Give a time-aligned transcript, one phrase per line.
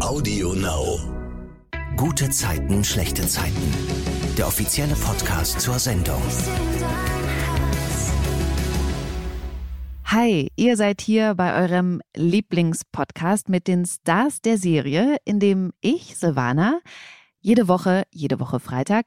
[0.00, 0.98] Audio Now.
[1.96, 3.72] Gute Zeiten, schlechte Zeiten.
[4.36, 6.20] Der offizielle Podcast zur Sendung.
[10.04, 16.16] Hi, ihr seid hier bei eurem Lieblingspodcast mit den Stars der Serie, in dem ich,
[16.16, 16.80] Silvana,
[17.40, 19.06] jede Woche, jede Woche Freitag,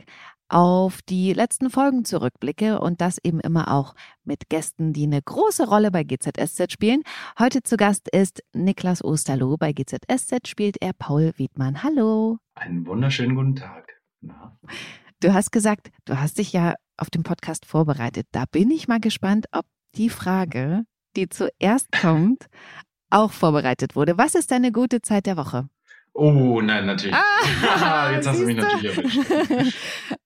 [0.50, 5.68] auf die letzten Folgen zurückblicke und das eben immer auch mit Gästen, die eine große
[5.68, 7.04] Rolle bei GZSZ spielen.
[7.38, 9.58] Heute zu Gast ist Niklas Osterloh.
[9.58, 11.84] Bei GZSZ spielt er Paul Wiedmann.
[11.84, 12.38] Hallo.
[12.56, 13.88] Einen wunderschönen guten Tag.
[14.22, 14.58] Na?
[15.20, 18.28] Du hast gesagt, du hast dich ja auf den Podcast vorbereitet.
[18.32, 20.84] Da bin ich mal gespannt, ob die Frage,
[21.16, 22.46] die zuerst kommt,
[23.10, 24.18] auch vorbereitet wurde.
[24.18, 25.70] Was ist deine gute Zeit der Woche?
[26.20, 27.16] Oh, nein, natürlich.
[27.16, 29.20] Ah, Jetzt hast du mich natürlich erwischt.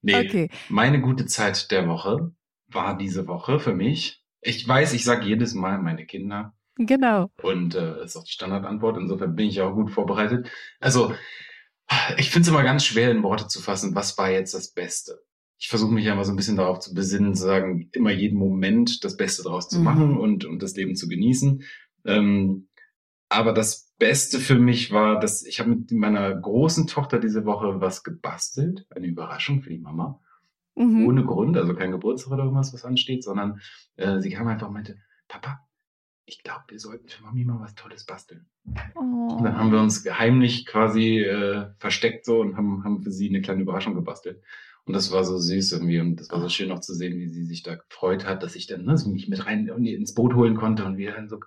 [0.01, 0.49] Nee, Okay.
[0.69, 2.31] meine gute Zeit der Woche
[2.67, 4.23] war diese Woche für mich.
[4.41, 7.29] Ich weiß, ich sage jedes Mal meine Kinder Genau.
[7.43, 8.97] und äh, ist auch die Standardantwort.
[8.97, 10.49] Insofern bin ich auch gut vorbereitet.
[10.79, 11.13] Also,
[12.17, 15.21] ich finde es immer ganz schwer in Worte zu fassen, was war jetzt das Beste.
[15.59, 18.39] Ich versuche mich ja immer so ein bisschen darauf zu besinnen, zu sagen, immer jeden
[18.39, 19.83] Moment das Beste daraus zu Mhm.
[19.83, 21.63] machen und, und das Leben zu genießen.
[22.05, 22.69] Ähm,
[23.29, 27.79] aber das Beste für mich war, dass ich habe mit meiner großen Tochter diese Woche
[27.81, 30.19] was gebastelt, eine Überraschung für die Mama,
[30.75, 31.05] Mhm.
[31.05, 33.59] ohne Grund, also kein Geburtstag oder irgendwas, was ansteht, sondern
[33.97, 35.59] äh, sie kam einfach und meinte, Papa,
[36.25, 38.47] ich glaube, wir sollten für Mami mal was Tolles basteln.
[38.65, 39.57] Und dann Oh.
[39.59, 43.61] haben wir uns geheimlich quasi äh, versteckt so und haben, haben für sie eine kleine
[43.61, 44.41] Überraschung gebastelt.
[44.85, 47.29] Und das war so süß irgendwie und das war so schön auch zu sehen, wie
[47.29, 50.55] sie sich da gefreut hat, dass ich dann ne, mich mit rein ins Boot holen
[50.55, 51.37] konnte und wir dann so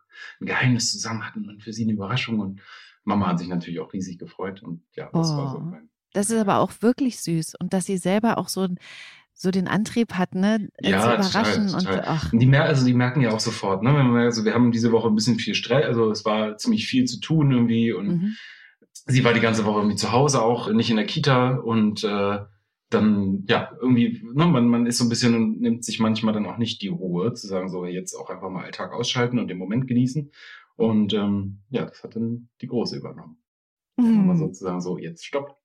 [0.40, 2.60] ein Geheimnis zusammen hatten und für sie eine Überraschung und
[3.02, 5.62] Mama hat sich natürlich auch riesig gefreut und ja, das war so Oh.
[5.62, 8.68] mein Das ist aber auch wirklich süß und dass sie selber auch so,
[9.34, 11.98] so den Antrieb hat, ne, äh, Ja, zu total, überraschen total.
[11.98, 12.30] und ach.
[12.32, 13.94] Die merken, also die merken ja auch sofort, ne?
[13.96, 16.86] Wenn wir, also wir haben diese Woche ein bisschen viel Stress, also es war ziemlich
[16.86, 18.36] viel zu tun irgendwie und Mhm.
[19.06, 22.38] sie war die ganze Woche irgendwie zu Hause auch, nicht in der Kita und äh,
[22.94, 26.46] dann, ja, irgendwie, ne, man, man ist so ein bisschen und nimmt sich manchmal dann
[26.46, 29.58] auch nicht die Ruhe, zu sagen, so jetzt auch einfach mal Alltag ausschalten und den
[29.58, 30.30] Moment genießen.
[30.76, 33.36] Und ähm, ja, das hat dann die Große übernommen.
[33.96, 34.26] Mhm.
[34.26, 34.38] Mal Mhm.
[34.38, 35.56] sozusagen so, jetzt stopp.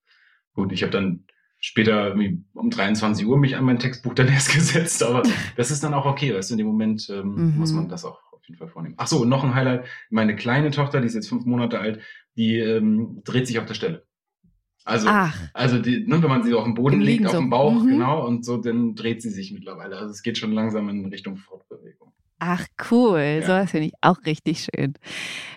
[0.53, 1.25] Gut, ich habe dann
[1.59, 2.15] später
[2.53, 5.23] um 23 Uhr mich an mein Textbuch dann erst gesetzt, aber
[5.55, 7.57] das ist dann auch okay, weißt du, in dem Moment ähm, Mhm.
[7.57, 8.95] muss man das auch auf jeden Fall vornehmen.
[8.97, 11.99] Ach so, noch ein Highlight, meine kleine Tochter, die ist jetzt fünf Monate alt,
[12.37, 14.05] die ähm, dreht sich auf der Stelle.
[14.85, 17.49] Also, Ach, also die, ne, wenn man sie auf dem Boden Im legt, auf dem
[17.49, 17.89] Bauch, Mhm.
[17.89, 19.97] genau, und so, dann dreht sie sich mittlerweile.
[19.97, 22.11] Also es geht schon langsam in Richtung Fortbewegung.
[22.41, 23.45] ach cool, Ja.
[23.45, 24.93] sowas finde ich auch richtig schön.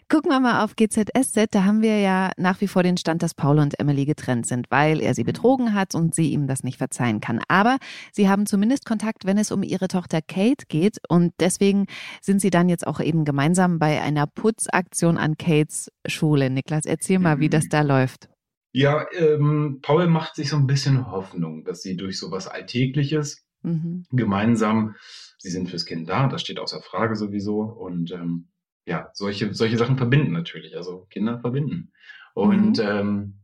[0.09, 3.35] Gucken wir mal auf GZSZ, da haben wir ja nach wie vor den Stand, dass
[3.35, 5.27] Paul und Emily getrennt sind, weil er sie Mhm.
[5.27, 7.41] betrogen hat und sie ihm das nicht verzeihen kann.
[7.47, 7.79] Aber
[8.13, 11.87] sie haben zumindest Kontakt, wenn es um ihre Tochter Kate geht und deswegen
[12.21, 16.51] sind sie dann jetzt auch eben gemeinsam bei einer Putzaktion an Kates Schule.
[16.51, 17.51] Niklas, erzähl mal, wie Mhm.
[17.51, 18.29] das da läuft.
[18.73, 24.07] Ja, ähm, Paul macht sich so ein bisschen Hoffnung, dass sie durch sowas Alltägliches Mhm.
[24.11, 24.97] gemeinsam,
[25.39, 27.61] sie sind fürs Kind da, das steht außer Frage sowieso.
[27.61, 28.49] Und ähm,
[28.87, 31.93] ja, solche, solche Sachen verbinden natürlich, also Kinder verbinden.
[32.35, 32.85] Und Mhm.
[32.85, 33.35] ähm,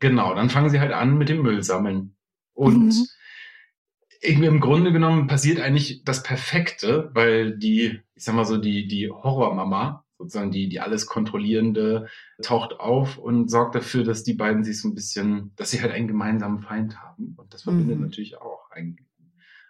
[0.00, 2.16] genau, dann fangen sie halt an mit dem Müll sammeln.
[2.54, 3.06] Und Mhm.
[4.20, 8.88] irgendwie im Grunde genommen passiert eigentlich das Perfekte, weil die, ich sag mal so, die,
[8.88, 12.08] die Horrormama, sozusagen die, die alles kontrollierende,
[12.42, 15.92] taucht auf und sorgt dafür, dass die beiden sich so ein bisschen, dass sie halt
[15.92, 17.34] einen gemeinsamen Feind haben.
[17.36, 18.04] Und das verbindet Mhm.
[18.04, 18.96] natürlich auch ein,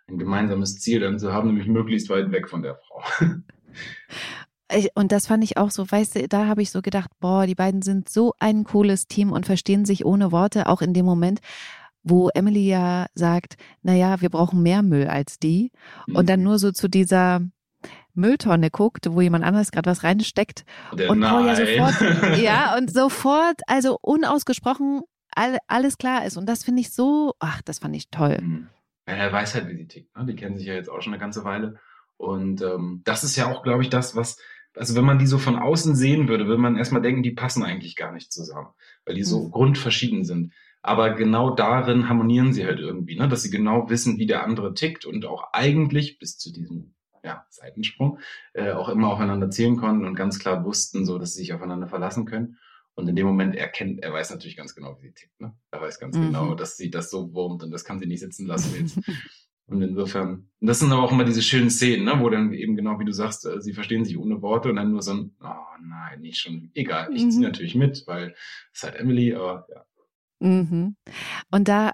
[0.08, 3.02] ein gemeinsames Ziel, dann zu haben, nämlich möglichst weit weg von der Frau.
[4.94, 7.54] Und das fand ich auch so, weißt du, da habe ich so gedacht, boah, die
[7.54, 11.40] beiden sind so ein cooles Team und verstehen sich ohne Worte, auch in dem Moment,
[12.02, 15.72] wo Emily ja sagt, naja, wir brauchen mehr Müll als die.
[16.12, 17.40] Und dann nur so zu dieser
[18.18, 20.64] Mülltonne guckt, wo jemand anderes gerade was reinsteckt.
[20.92, 21.94] Der Und Paul ja sofort,
[22.38, 25.00] ja, und sofort, also unausgesprochen,
[25.34, 26.36] all, alles klar ist.
[26.36, 28.38] Und das finde ich so, ach, das fand ich toll.
[28.40, 28.68] Mhm.
[29.06, 30.14] Ja, er weiß halt, wie sie tickt.
[30.16, 30.26] Ne?
[30.26, 31.78] Die kennen sich ja jetzt auch schon eine ganze Weile.
[32.18, 34.38] Und ähm, das ist ja auch, glaube ich, das, was,
[34.76, 37.62] also wenn man die so von außen sehen würde, würde man erstmal denken, die passen
[37.62, 38.68] eigentlich gar nicht zusammen,
[39.06, 39.50] weil die so Mhm.
[39.52, 40.52] grundverschieden sind.
[40.82, 43.28] Aber genau darin harmonieren sie halt irgendwie, ne?
[43.28, 46.94] dass sie genau wissen, wie der andere tickt und auch eigentlich bis zu diesem
[47.24, 48.18] ja, Seitensprung
[48.54, 51.88] äh, auch immer aufeinander zählen konnten und ganz klar wussten, so dass sie sich aufeinander
[51.88, 52.58] verlassen können.
[52.94, 55.40] Und in dem Moment, er kennt, er weiß natürlich ganz genau, wie sie tickt.
[55.40, 55.54] Ne?
[55.70, 56.22] Er weiß ganz Mhm.
[56.22, 58.98] genau, dass sie das so wurmt und das kann sie nicht sitzen lassen jetzt.
[59.66, 62.74] Und insofern, und das sind aber auch immer diese schönen Szenen, ne, wo dann eben
[62.74, 65.36] genau wie du sagst, äh, sie verstehen sich ohne Worte und dann nur so ein,
[65.42, 67.30] oh nein, nicht schon, egal, ich Mhm.
[67.30, 68.34] ziehe natürlich mit, weil
[68.72, 69.84] es ist halt Emily, aber ja.
[70.40, 70.96] Mhm.
[71.50, 71.92] Und da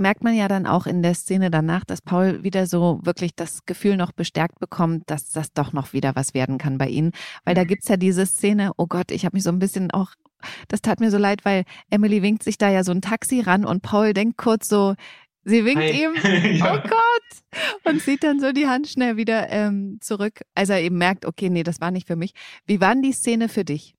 [0.00, 3.64] merkt man ja dann auch in der Szene danach, dass Paul wieder so wirklich das
[3.66, 7.12] Gefühl noch bestärkt bekommt, dass das doch noch wieder was werden kann bei ihnen.
[7.44, 10.14] Weil da gibt's ja diese Szene, oh Gott, ich habe mich so ein bisschen auch
[10.68, 13.64] das tat mir so leid, weil Emily winkt sich da ja so ein Taxi ran
[13.64, 14.94] und Paul denkt kurz so,
[15.44, 16.04] sie winkt Hi.
[16.04, 16.74] ihm, Ja.
[16.74, 20.98] oh Gott, und zieht dann so die Hand schnell wieder ähm, zurück, als er eben
[20.98, 22.32] merkt, okay, nee, das war nicht für mich.
[22.66, 23.94] Wie war denn die Szene für dich?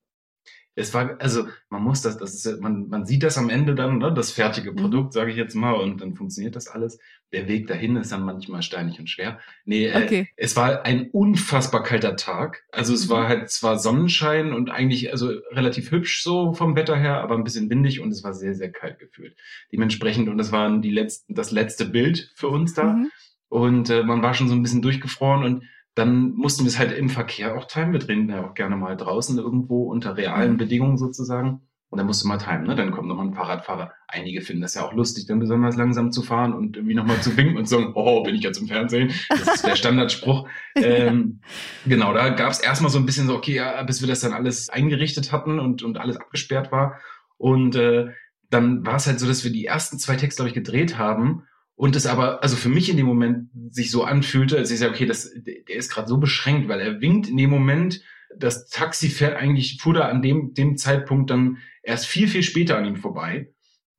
[0.74, 3.98] Es war, also man muss das, das ist, man, man sieht das am Ende dann,
[3.98, 4.76] ne, das fertige Mhm.
[4.76, 6.98] Produkt, sage ich jetzt mal, und dann funktioniert das alles.
[7.32, 9.38] Der Weg dahin ist dann manchmal steinig und schwer.
[9.66, 10.28] Nee, äh, Okay.
[10.36, 12.64] es war ein unfassbar kalter Tag.
[12.72, 13.10] Also es Mhm.
[13.10, 17.44] war halt zwar Sonnenschein und eigentlich also relativ hübsch so vom Wetter her, aber ein
[17.44, 19.36] bisschen windig und es war sehr, sehr kalt gefühlt.
[19.72, 22.94] Dementsprechend, und das waren die letzten, das letzte Bild für uns da.
[22.94, 23.10] Mhm.
[23.48, 26.92] Und äh, man war schon so ein bisschen durchgefroren und dann mussten wir es halt
[26.92, 27.92] im Verkehr auch timen.
[27.92, 30.56] Wir drehen ja auch gerne mal draußen irgendwo unter realen Mhm.
[30.58, 31.60] Bedingungen sozusagen.
[31.90, 32.74] Und dann musst du mal timen, ne?
[32.74, 33.92] Dann kommt nochmal ein Fahrradfahrer.
[34.08, 37.36] Einige finden das ja auch lustig, dann besonders langsam zu fahren und irgendwie nochmal zu
[37.36, 39.12] winken und zu sagen, oh, bin ich jetzt im Fernsehen?
[39.28, 40.48] Das ist der Standardspruch.
[40.74, 41.40] ähm,
[41.84, 44.32] genau, da gab es erstmal so ein bisschen so, okay, ja, bis wir das dann
[44.32, 46.98] alles eingerichtet hatten und, und alles abgesperrt war.
[47.36, 48.06] Und äh,
[48.48, 51.42] dann war es halt so, dass wir die ersten zwei Texte, glaube ich, gedreht haben
[51.82, 54.92] und es aber, also für mich in dem Moment sich so anfühlte, als ich sage,
[54.92, 58.02] okay, das, der ist gerade so beschränkt, weil er winkt in dem Moment,
[58.38, 62.78] das Taxi fährt eigentlich, fuhr da an dem, dem Zeitpunkt dann erst viel, viel später
[62.78, 63.52] an ihm vorbei.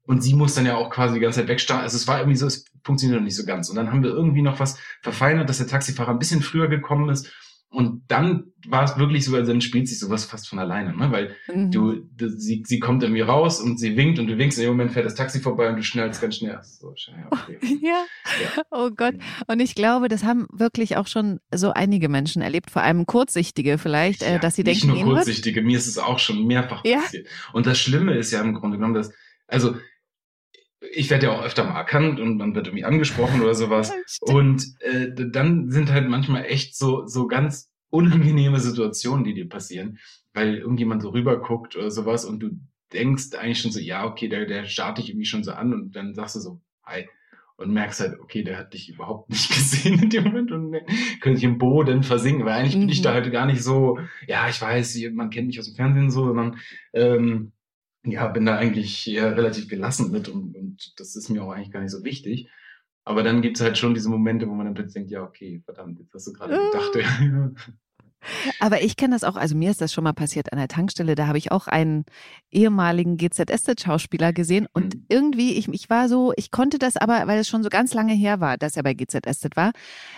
[0.03, 1.83] Und sie muss dann ja auch quasi die ganze Zeit wegstarten.
[1.83, 3.69] Also es war irgendwie so, es funktioniert noch nicht so ganz.
[3.69, 7.09] Und dann haben wir irgendwie noch was verfeinert, dass der Taxifahrer ein bisschen früher gekommen
[7.09, 7.33] ist.
[7.74, 11.12] Und dann war es wirklich so, also dann spielt sich sowas fast von alleine, ne?
[11.12, 11.72] Weil Mhm.
[11.72, 14.74] du, du sie, sie kommt irgendwie raus und sie winkt und du winkst, in dem
[14.74, 16.56] Moment fährt das Taxi vorbei und du schnellst ganz schnell.
[16.60, 17.58] Ach So, ja, okay.
[17.81, 18.06] Ja.
[18.42, 18.64] Ja.
[18.72, 19.16] Oh Gott.
[19.48, 23.78] Und ich glaube, das haben wirklich auch schon so einige Menschen erlebt, vor allem Kurzsichtige
[23.80, 26.19] vielleicht, äh, Ja, dass sie nicht denken, nur ihnen wird kurzsichtige, mir ist es auch
[26.19, 27.00] schon mehrfach Ja.
[27.00, 27.28] passiert.
[27.54, 29.12] Und das Schlimme ist ja im Grunde genommen, dass,
[29.48, 29.76] also
[30.91, 33.94] ich werde ja auch öfter mal erkannt und man wird irgendwie angesprochen oder sowas.
[34.21, 40.00] Und äh, dann sind halt manchmal echt so, so ganz unangenehme Situationen, die dir passieren,
[40.33, 42.50] weil irgendjemand so rüberguckt oder sowas und du
[42.91, 45.95] denkst eigentlich schon so, ja, okay, der, der starrt dich irgendwie schon so an und
[45.95, 47.07] dann sagst du so, hi.
[47.56, 50.75] Und merkst halt, okay, der hat dich überhaupt nicht gesehen in dem Moment und
[51.21, 53.03] könnte ich im Boden versinken, weil eigentlich bin ich Mhm.
[53.03, 56.25] da halt gar nicht so, ja, ich weiß, man kennt mich aus dem Fernsehen so,
[56.25, 56.57] sondern
[56.94, 57.53] ähm,
[58.06, 61.82] ja, bin da eigentlich relativ gelassen mit und, und das ist mir auch eigentlich gar
[61.82, 62.50] nicht so wichtig.
[63.06, 66.00] Aber dann gibt's halt schon diese Momente, wo man dann plötzlich denkt, ja, okay, verdammt,
[66.00, 66.90] jetzt hast du gerade Ah.
[66.92, 66.98] gedacht.
[68.60, 71.14] Aber ich kenne das auch, also mir ist das schon mal passiert an der Tankstelle,
[71.16, 72.06] da habe ich auch einen
[72.52, 75.06] ehemaligen GZSZ-Schauspieler gesehen und Mhm.
[75.10, 78.14] irgendwie, ich, ich war so, ich konnte das aber, weil es schon so ganz lange
[78.14, 79.72] her war, dass er bei GZSZ war,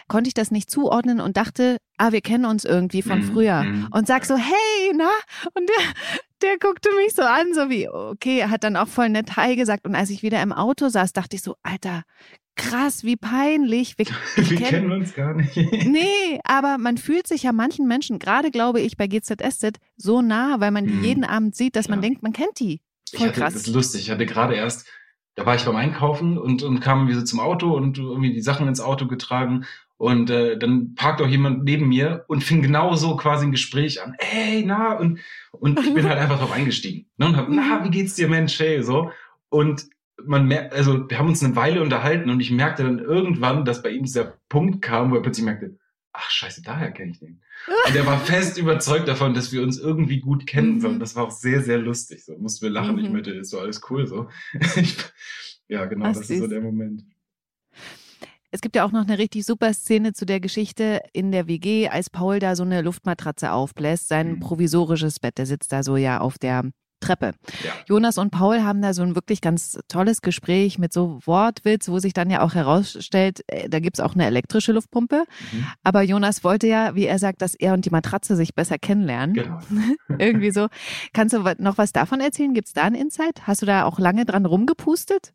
[0.08, 3.64] konnte ich das nicht zuordnen und dachte, ah, wir kennen uns irgendwie von Mhm, früher.
[3.64, 3.88] mhm.
[3.92, 4.64] Und sag so, hey,
[4.96, 5.10] na?
[5.54, 5.86] Und der,
[6.50, 9.86] der guckte mich so an, so wie, okay, hat dann auch voll nett Hi gesagt.
[9.88, 12.04] Und als ich wieder im Auto saß, dachte ich so, Alter,
[12.56, 13.98] krass, wie peinlich.
[13.98, 14.06] Wir,
[14.36, 15.56] Wir kenn- kennen uns gar nicht.
[15.86, 20.60] Nee, aber man fühlt sich ja manchen Menschen, gerade glaube ich bei GZSZ, so nah,
[20.60, 21.04] weil man die Mhm.
[21.04, 22.04] jeden Abend sieht, dass man Ja.
[22.04, 22.82] denkt, man kennt die.
[23.12, 23.54] Ich Voll hatte, krass.
[23.54, 24.02] Das ist lustig.
[24.04, 24.88] Ich hatte gerade erst,
[25.36, 28.68] da war ich beim Einkaufen und, und kam wieder zum Auto und irgendwie die Sachen
[28.68, 29.66] ins Auto getragen.
[29.97, 34.13] Und äh, dann parkt auch jemand neben mir und fing genauso quasi ein Gespräch an.
[34.19, 35.19] Hey, na, und,
[35.51, 37.07] und ich bin halt einfach drauf eingestiegen.
[37.18, 39.12] Ne, und hab, na, wie geht's dir, Mensch, hey, so.
[39.50, 39.86] Und
[40.25, 43.83] man merkt, also wir haben uns eine Weile unterhalten und ich merkte dann irgendwann, dass
[43.83, 45.77] bei ihm dieser Punkt kam, wo er plötzlich merkte,
[46.12, 47.41] ach scheiße, daher kenne ich den.
[47.88, 50.80] Und er war fest überzeugt davon, dass wir uns irgendwie gut kennen.
[50.81, 50.88] So.
[50.88, 50.95] Mhm.
[50.95, 52.24] Und das war auch sehr, sehr lustig.
[52.25, 52.98] So mussten wir lachen.
[53.00, 53.13] Ich Mhm.
[53.13, 54.27] meinte, ist so alles cool so.
[54.75, 54.98] Ich,
[55.67, 56.50] ja, genau, Ach, das ist so süß.
[56.50, 57.03] der Moment.
[58.55, 61.89] Es gibt ja auch noch eine richtig super Szene zu der Geschichte in der WG,
[61.89, 64.39] als Paul da so eine Luftmatratze aufbläst, sein Mhm.
[64.39, 66.63] provisorisches Bett, der sitzt da so ja auf der
[67.01, 67.33] Treppe.
[67.65, 67.71] Ja.
[67.89, 72.00] Jonas und Paul haben da so ein wirklich ganz tolles Gespräch mit so Wortwitz, wo
[72.00, 75.25] sich dann ja auch herausstellt, äh, da gibt's auch eine elektrische Luftpumpe.
[75.51, 75.65] Mhm.
[75.83, 79.33] Aber Jonas wollte ja, wie er sagt, dass er und die Matratze sich besser kennenlernen.
[79.35, 79.59] Genau.
[80.17, 80.67] Irgendwie so.
[81.12, 82.53] Kannst du noch was davon erzählen?
[82.53, 83.45] Gibt's da ein Insight?
[83.45, 85.33] Hast du da auch lange dran rumgepustet?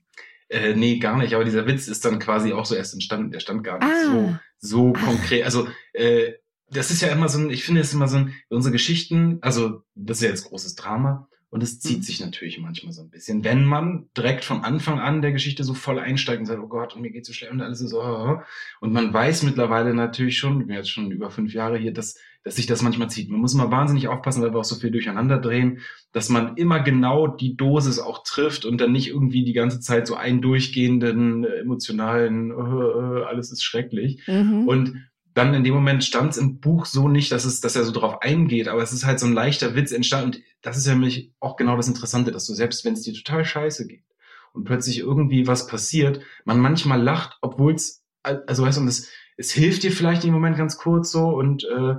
[0.51, 1.35] Äh, nee, gar nicht.
[1.35, 3.31] Aber dieser Witz ist dann quasi auch so erst entstanden.
[3.31, 4.39] Der stand gar nicht Ah.
[4.59, 5.45] so, so konkret.
[5.45, 6.33] Also, äh,
[6.73, 9.83] das ist ja immer so ein, ich finde es immer so ein, unsere Geschichten, also
[9.95, 12.03] das ist ja jetzt großes Drama und es zieht Mhm.
[12.03, 13.43] sich natürlich manchmal so ein bisschen.
[13.45, 16.95] Wenn man direkt von Anfang an der Geschichte so voll einsteigt und sagt, oh Gott,
[16.95, 18.41] und mir geht's so schlecht und alles ist so, oh, oh.
[18.81, 22.17] und man weiß mittlerweile natürlich schon, ich bin jetzt schon über fünf Jahre hier, dass,
[22.45, 23.31] dass sich das manchmal zieht.
[23.31, 25.81] Man muss immer wahnsinnig aufpassen, weil wir auch so viel durcheinander drehen,
[26.13, 30.07] dass man immer genau die Dosis auch trifft und dann nicht irgendwie die ganze Zeit
[30.07, 34.23] so einen durchgehenden äh, emotionalen, äh, alles ist schrecklich.
[34.29, 34.69] Mhm.
[34.69, 37.85] Und dann in dem Moment stand es im Buch so nicht, dass es, dass er
[37.85, 40.37] so drauf eingeht, aber es ist halt so ein leichter Witz entstanden.
[40.37, 43.15] Und das ist ja nämlich auch genau das Interessante, dass du selbst, wenn es dir
[43.15, 44.05] total scheiße geht
[44.53, 49.09] und plötzlich irgendwie was passiert, man manchmal lacht, obwohl es, also weißt du, und es,
[49.37, 51.95] es hilft dir vielleicht im Moment ganz kurz so und äh,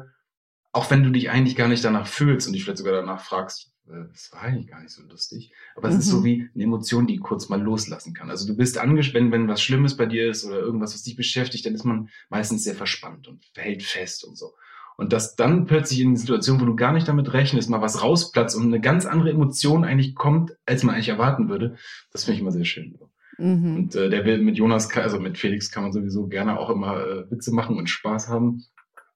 [0.74, 3.71] auch wenn du dich eigentlich gar nicht danach fühlst und dich vielleicht sogar danach fragst,
[3.92, 5.52] äh, das war eigentlich gar nicht so lustig.
[5.76, 6.00] Aber es mhm.
[6.00, 6.24] ist so mhm.
[6.24, 8.30] wie eine Emotion, die kurz mal loslassen kann.
[8.30, 11.66] Also du bist angespannt, wenn was Schlimmes bei dir ist oder irgendwas, was dich beschäftigt,
[11.66, 14.54] dann ist man meistens sehr verspannt und hält fest und so.
[14.98, 18.04] Und dass dann plötzlich in eine Situation, wo du gar nicht damit rechnest, mal was
[18.04, 21.76] rausplatzt und eine ganz andere Emotion eigentlich kommt, als man eigentlich erwarten würde,
[22.12, 22.98] das finde ich immer sehr schön.
[23.38, 23.76] Mhm.
[23.76, 27.04] Und äh, der will mit Jonas, also mit Felix kann man sowieso gerne auch immer
[27.04, 28.64] äh, Witze machen und Spaß haben.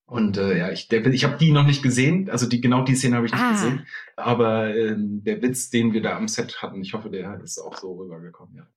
[0.07, 2.95] Und äh, ja, ich, der, ich habe die noch nicht gesehen, also die genau die
[2.95, 3.51] Szene habe ich nicht ah.
[3.51, 3.85] gesehen.
[4.15, 7.77] Aber ähm, der Witz, den wir da am Set hatten, ich hoffe, der ist auch
[7.77, 8.67] so rübergekommen, ja.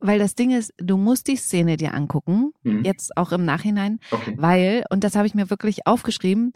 [0.00, 2.84] Weil das Ding ist, du musst die Szene dir angucken, mhm.
[2.84, 4.34] jetzt auch im Nachhinein, okay.
[4.36, 6.52] weil, und das habe ich mir wirklich aufgeschrieben,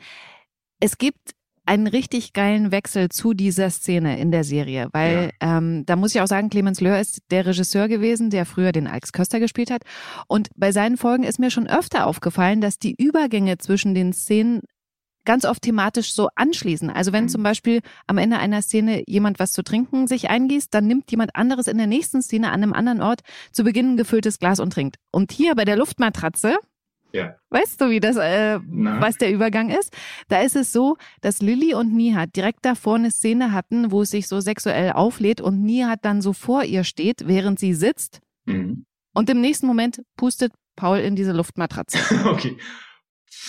[0.78, 5.59] es gibt einen richtig geilen Wechsel zu dieser Szene in der Serie, weil ja.
[5.59, 8.87] ähm, da muss ich auch sagen, Clemens Löhr ist der Regisseur gewesen, der früher den
[8.87, 9.83] Alex Köster gespielt hat.
[10.26, 14.62] Und bei seinen Folgen ist mir schon öfter aufgefallen, dass die Übergänge zwischen den Szenen
[15.25, 16.90] ganz oft thematisch so anschließen.
[16.90, 17.28] Also wenn mhm.
[17.28, 21.37] zum Beispiel am Ende einer Szene jemand was zu trinken sich eingießt, dann nimmt jemand
[21.37, 23.21] anderes in der nächsten Szene an einem anderen Ort
[23.52, 24.97] zu Beginn ein gefülltes Glas und trinkt.
[25.12, 26.57] Und hier bei der Luftmatratze
[27.12, 27.37] ja.
[27.50, 29.95] Weißt du, wie das, äh, was der Übergang ist?
[30.28, 34.11] Da ist es so, dass Lilly und Nihat direkt davor eine Szene hatten, wo es
[34.11, 38.21] sich so sexuell auflädt und Nihat dann so vor ihr steht, während sie sitzt.
[38.47, 38.87] Mhm.
[39.14, 41.99] Und im nächsten Moment pustet Paul in diese Luftmatratze.
[42.26, 42.57] okay.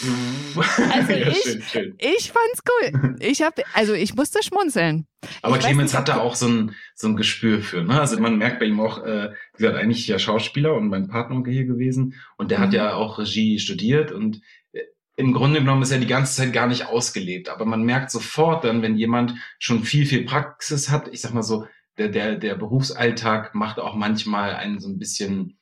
[0.02, 1.96] Also ja, ich, schön, schön.
[2.00, 3.16] ich fand's cool.
[3.20, 5.08] Ich hab, also ich musste schmunzeln.
[5.42, 7.84] Aber ich Clemens hat da auch so ein, so ein Gespür für.
[7.84, 8.00] Ne?
[8.00, 11.44] Also man merkt bei ihm auch, äh, wie gesagt, eigentlich ja Schauspieler und mein Partner
[11.46, 12.16] hier gewesen.
[12.38, 12.64] Und der mhm.
[12.64, 14.82] hat ja auch Regie studiert und äh,
[15.16, 17.50] im Grunde genommen ist er die ganze Zeit gar nicht ausgelebt.
[17.50, 21.44] Aber man merkt sofort dann, wenn jemand schon viel, viel Praxis hat, ich sag mal
[21.44, 25.60] so, der, der, der Berufsalltag macht auch manchmal einen so ein bisschen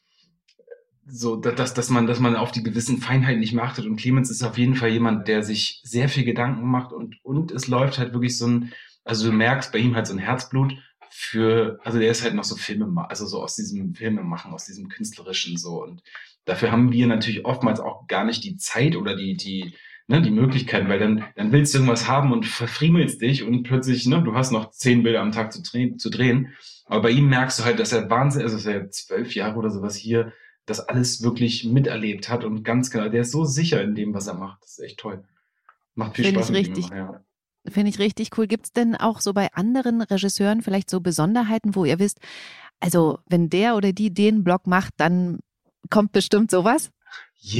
[1.11, 3.85] so, dass, dass man, dass man auf die gewissen Feinheiten nicht mehr achtet.
[3.85, 7.51] Und Clemens ist auf jeden Fall jemand, der sich sehr viel Gedanken macht und, und
[7.51, 10.75] es läuft halt wirklich so ein, also du merkst bei ihm halt so ein Herzblut
[11.09, 14.65] für, also der ist halt noch so Filme, also so aus diesem Filme machen, aus
[14.65, 15.83] diesem künstlerischen so.
[15.83, 16.01] Und
[16.45, 19.75] dafür haben wir natürlich oftmals auch gar nicht die Zeit oder die, die,
[20.07, 24.05] ne, die Möglichkeit, weil dann, dann willst du irgendwas haben und verfriemelst dich und plötzlich,
[24.07, 26.53] ne, du hast noch zehn Bilder am Tag zu, drehen, zu drehen.
[26.85, 29.69] Aber bei ihm merkst du halt, dass er Wahnsinn, also dass er zwölf Jahre oder
[29.69, 30.31] sowas hier
[30.71, 34.27] das alles wirklich miterlebt hat und ganz genau, der ist so sicher in dem, was
[34.27, 34.63] er macht.
[34.63, 35.23] Das ist echt toll.
[35.95, 36.49] Macht viel Find Spaß.
[36.49, 37.23] Ich richtig, ja.
[37.67, 38.47] Finde ich richtig cool.
[38.47, 42.19] Gibt es denn auch so bei anderen Regisseuren vielleicht so Besonderheiten, wo ihr wisst,
[42.79, 45.39] also wenn der oder die den Blog macht, dann
[45.89, 46.89] kommt bestimmt sowas?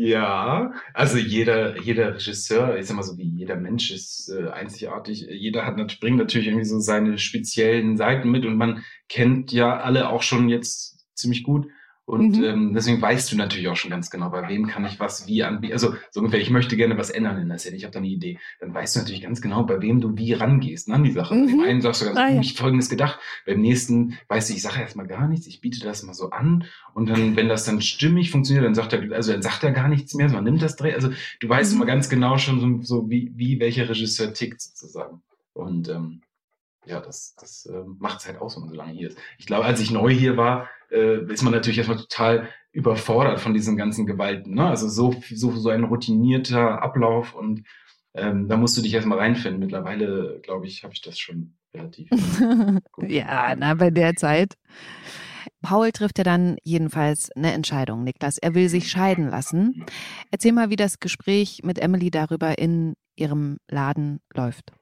[0.00, 5.26] Ja, also jeder, jeder Regisseur, ich sag mal so wie jeder Mensch ist äh, einzigartig.
[5.28, 10.08] Jeder hat bringt natürlich irgendwie so seine speziellen Seiten mit und man kennt ja alle
[10.08, 11.68] auch schon jetzt ziemlich gut.
[12.08, 12.44] Und mhm.
[12.44, 15.42] ähm, deswegen weißt du natürlich auch schon ganz genau, bei wem kann ich was wie
[15.42, 15.74] anbieten.
[15.74, 18.08] Also so ungefähr, ich möchte gerne was ändern in der Szene, ich habe da eine
[18.08, 18.38] Idee.
[18.60, 21.34] Dann weißt du natürlich ganz genau, bei wem du wie rangehst ne, an die Sache.
[21.34, 21.44] Mhm.
[21.44, 22.40] Bei dem einen sagst du ganz, ah, ja.
[22.40, 23.18] ich folgendes gedacht.
[23.44, 26.64] Beim nächsten weißt du, ich sage erstmal gar nichts, ich biete das mal so an.
[26.94, 29.88] Und dann, wenn das dann stimmig funktioniert, dann sagt er, also dann sagt er gar
[29.88, 30.94] nichts mehr, sondern nimmt das Dreh.
[30.94, 31.10] Also
[31.40, 31.76] du weißt mhm.
[31.76, 35.20] immer ganz genau schon so, so wie, wie welcher Regisseur tickt sozusagen.
[35.52, 36.22] Und ähm,
[36.88, 39.18] ja, das, das äh, macht es halt aus, wenn man so lange hier ist.
[39.38, 43.54] Ich glaube, als ich neu hier war, äh, ist man natürlich erstmal total überfordert von
[43.54, 44.54] diesen ganzen Gewalten.
[44.54, 44.66] Ne?
[44.66, 47.64] Also so, so, so ein routinierter Ablauf und
[48.14, 49.60] ähm, da musst du dich erstmal reinfinden.
[49.60, 52.08] Mittlerweile, glaube ich, habe ich das schon relativ.
[53.06, 54.54] ja, na, bei der Zeit.
[55.60, 58.38] Paul trifft ja dann jedenfalls eine Entscheidung, Niklas.
[58.38, 59.84] Er will sich scheiden lassen.
[60.30, 64.72] Erzähl mal, wie das Gespräch mit Emily darüber in ihrem Laden läuft.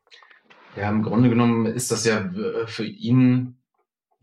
[0.76, 3.56] Ja, im Grunde genommen ist das ja äh, für ihn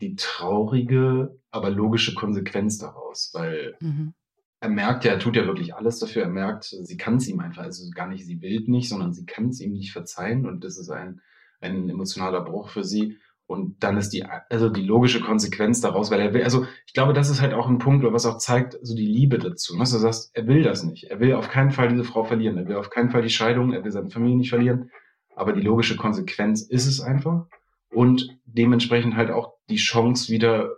[0.00, 4.14] die traurige, aber logische Konsequenz daraus, weil mhm.
[4.60, 6.22] er merkt ja, er tut ja wirklich alles dafür.
[6.22, 9.26] Er merkt, sie kann es ihm einfach, also gar nicht, sie will nicht, sondern sie
[9.26, 11.20] kann es ihm nicht verzeihen und das ist ein,
[11.60, 13.18] ein emotionaler Bruch für sie.
[13.46, 17.12] Und dann ist die, also die logische Konsequenz daraus, weil er will, also ich glaube,
[17.12, 19.74] das ist halt auch ein Punkt, was auch zeigt, so die Liebe dazu.
[19.74, 19.80] Ne?
[19.80, 21.04] Du sagst, er will das nicht.
[21.04, 22.56] Er will auf keinen Fall diese Frau verlieren.
[22.56, 23.74] Er will auf keinen Fall die Scheidung.
[23.74, 24.90] Er will seine Familie nicht verlieren.
[25.36, 27.46] Aber die logische Konsequenz ist es einfach
[27.90, 30.76] und dementsprechend halt auch die Chance, wieder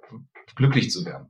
[0.54, 1.28] glücklich zu werden.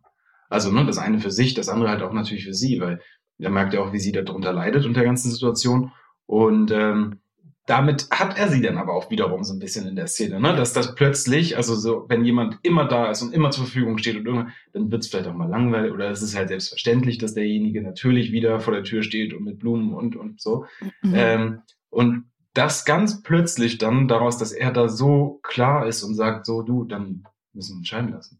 [0.48, 3.00] Also ne, das eine für sich, das andere halt auch natürlich für sie, weil
[3.38, 5.92] er merkt ja auch, wie sie darunter leidet unter der ganzen Situation.
[6.26, 7.20] Und ähm,
[7.66, 10.54] damit hat er sie dann aber auch wiederum so ein bisschen in der Szene, ne?
[10.54, 14.16] dass das plötzlich, also so, wenn jemand immer da ist und immer zur Verfügung steht
[14.16, 17.34] und irgendwann, dann wird es vielleicht auch mal langweilig oder es ist halt selbstverständlich, dass
[17.34, 20.66] derjenige natürlich wieder vor der Tür steht und mit Blumen und und so.
[21.02, 21.12] Mhm.
[21.14, 26.46] Ähm, und das ganz plötzlich dann daraus, dass er da so klar ist und sagt,
[26.46, 28.38] so du, dann müssen wir entscheiden lassen.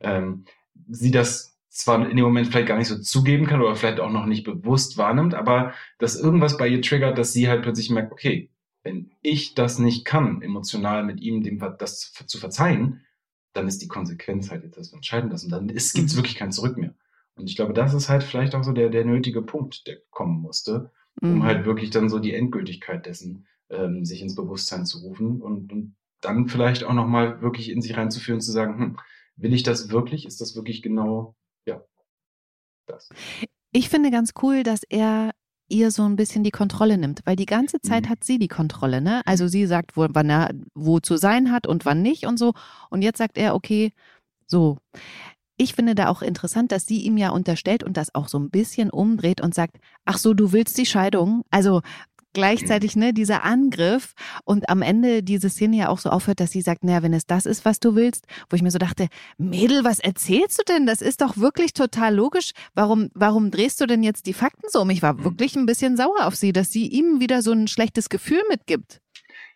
[0.00, 0.44] Ähm,
[0.88, 4.10] sie das zwar in dem Moment vielleicht gar nicht so zugeben kann oder vielleicht auch
[4.10, 8.12] noch nicht bewusst wahrnimmt, aber dass irgendwas bei ihr triggert, dass sie halt plötzlich merkt,
[8.12, 8.50] okay,
[8.82, 13.04] wenn ich das nicht kann, emotional mit ihm dem das zu verzeihen,
[13.52, 15.50] dann ist die Konsequenz halt jetzt, dass wir entscheiden lassen.
[15.50, 16.16] Dann gibt es mhm.
[16.16, 16.94] wirklich kein Zurück mehr.
[17.34, 20.40] Und ich glaube, das ist halt vielleicht auch so der, der nötige Punkt, der kommen
[20.40, 21.42] musste, um mhm.
[21.42, 25.96] halt wirklich dann so die Endgültigkeit dessen ähm, sich ins Bewusstsein zu rufen und, und
[26.20, 28.96] dann vielleicht auch nochmal wirklich in sich reinzuführen, zu sagen, hm,
[29.36, 30.26] will ich das wirklich?
[30.26, 31.82] Ist das wirklich genau, ja,
[32.86, 33.08] das?
[33.72, 35.30] Ich finde ganz cool, dass er
[35.68, 38.08] ihr so ein bisschen die Kontrolle nimmt, weil die ganze Zeit mhm.
[38.08, 39.22] hat sie die Kontrolle, ne?
[39.26, 42.54] Also sie sagt, wo, wann er wo zu sein hat und wann nicht und so.
[42.90, 43.92] Und jetzt sagt er, okay,
[44.46, 44.78] so.
[45.58, 48.48] Ich finde da auch interessant, dass sie ihm ja unterstellt und das auch so ein
[48.48, 51.42] bisschen umdreht und sagt, ach so, du willst die Scheidung?
[51.50, 51.82] Also
[52.32, 56.60] gleichzeitig ne dieser Angriff und am Ende diese Szene ja auch so aufhört, dass sie
[56.60, 59.82] sagt, naja, wenn es das ist, was du willst, wo ich mir so dachte, Mädel,
[59.82, 60.86] was erzählst du denn?
[60.86, 62.52] Das ist doch wirklich total logisch.
[62.74, 64.90] Warum, warum drehst du denn jetzt die Fakten so um?
[64.90, 65.24] Ich war mhm.
[65.24, 69.00] wirklich ein bisschen sauer auf sie, dass sie ihm wieder so ein schlechtes Gefühl mitgibt.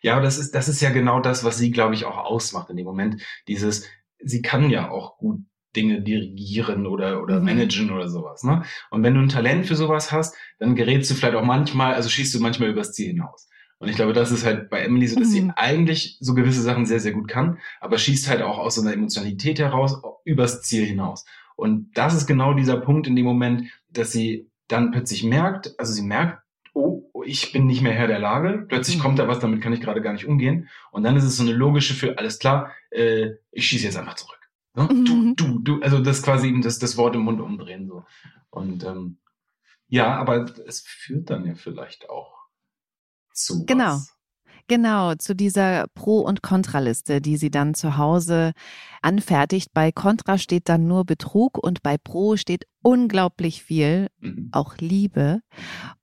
[0.01, 2.69] Ja, aber das ist, das ist ja genau das, was sie, glaube ich, auch ausmacht
[2.69, 3.21] in dem Moment.
[3.47, 3.85] Dieses,
[4.19, 5.39] sie kann ja auch gut
[5.75, 7.45] Dinge dirigieren oder, oder mhm.
[7.45, 8.43] managen oder sowas.
[8.43, 8.63] Ne?
[8.89, 12.09] Und wenn du ein Talent für sowas hast, dann gerätst du vielleicht auch manchmal, also
[12.09, 13.47] schießt du manchmal übers Ziel hinaus.
[13.79, 15.31] Und ich glaube, das ist halt bei Emily so, dass mhm.
[15.31, 18.81] sie eigentlich so gewisse Sachen sehr, sehr gut kann, aber schießt halt auch aus so
[18.81, 21.25] einer Emotionalität heraus übers Ziel hinaus.
[21.55, 25.91] Und das ist genau dieser Punkt in dem Moment, dass sie dann plötzlich merkt, also
[25.91, 26.39] sie merkt,
[26.73, 29.01] oh, ich bin nicht mehr Herr der Lage, plötzlich mhm.
[29.01, 30.69] kommt da was, damit kann ich gerade gar nicht umgehen.
[30.91, 34.15] Und dann ist es so eine logische für, alles klar, äh, ich schieße jetzt einfach
[34.15, 34.39] zurück.
[34.75, 34.83] Ne?
[34.91, 35.05] Mhm.
[35.05, 38.05] Du, du, du, also das quasi eben das, das Wort im Mund umdrehen so.
[38.49, 39.17] Und ähm,
[39.87, 42.33] ja, aber es führt dann ja vielleicht auch
[43.33, 43.65] zu.
[43.65, 43.95] Genau.
[43.95, 44.13] Was.
[44.67, 48.53] Genau, zu dieser Pro- und Kontraliste, die sie dann zu Hause
[49.01, 49.71] anfertigt.
[49.73, 54.49] Bei Contra steht dann nur Betrug und bei Pro steht unglaublich viel, mhm.
[54.53, 55.41] auch Liebe.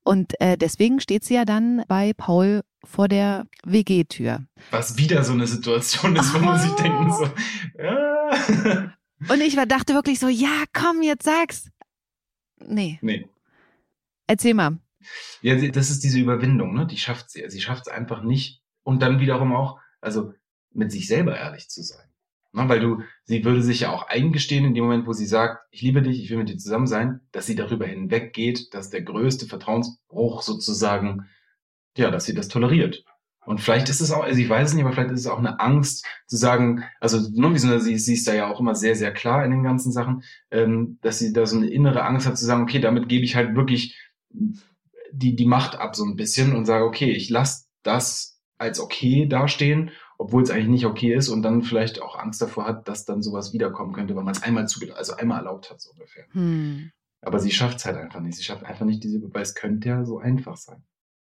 [0.03, 4.45] Und äh, deswegen steht sie ja dann bei Paul vor der WG-Tür.
[4.71, 6.41] Was wieder so eine Situation ist, wo oh.
[6.41, 7.29] man sich denken so.
[7.77, 8.93] Ja.
[9.29, 11.69] Und ich war, dachte wirklich so, ja, komm, jetzt sag's.
[12.59, 12.99] Nee.
[13.01, 13.27] Nee.
[14.27, 14.79] Erzähl mal.
[15.41, 16.87] Ja, das ist diese Überwindung, ne?
[16.87, 17.43] Die schafft sie.
[17.47, 18.61] Sie schafft es einfach nicht.
[18.83, 20.33] Und dann wiederum auch, also
[20.71, 22.07] mit sich selber ehrlich zu sein.
[22.53, 22.67] Ne?
[22.69, 25.81] Weil du, sie würde sich ja auch eingestehen in dem Moment, wo sie sagt, ich
[25.81, 29.45] liebe dich, ich will mit dir zusammen sein, dass sie darüber hinweggeht, dass der größte
[29.45, 31.27] Vertrauensbruch sozusagen
[31.97, 33.03] ja, dass sie das toleriert.
[33.43, 35.39] Und vielleicht ist es auch, also ich weiß es nicht, aber vielleicht ist es auch
[35.39, 38.75] eine Angst zu sagen, also ne, wie so, sie, sie ist da ja auch immer
[38.75, 42.27] sehr, sehr klar in den ganzen Sachen, ähm, dass sie da so eine innere Angst
[42.27, 43.97] hat zu sagen, okay, damit gebe ich halt wirklich
[45.11, 49.25] die, die Macht ab so ein bisschen und sage, okay, ich lasse das als okay
[49.25, 53.05] dastehen, obwohl es eigentlich nicht okay ist und dann vielleicht auch Angst davor hat, dass
[53.05, 56.25] dann sowas wiederkommen könnte, weil man es einmal zugelassen, also einmal erlaubt hat, so ungefähr.
[56.31, 56.91] Hm.
[57.21, 58.37] Aber sie schafft es halt einfach nicht.
[58.37, 60.83] Sie schafft einfach nicht diese, weil es könnte ja so einfach sein.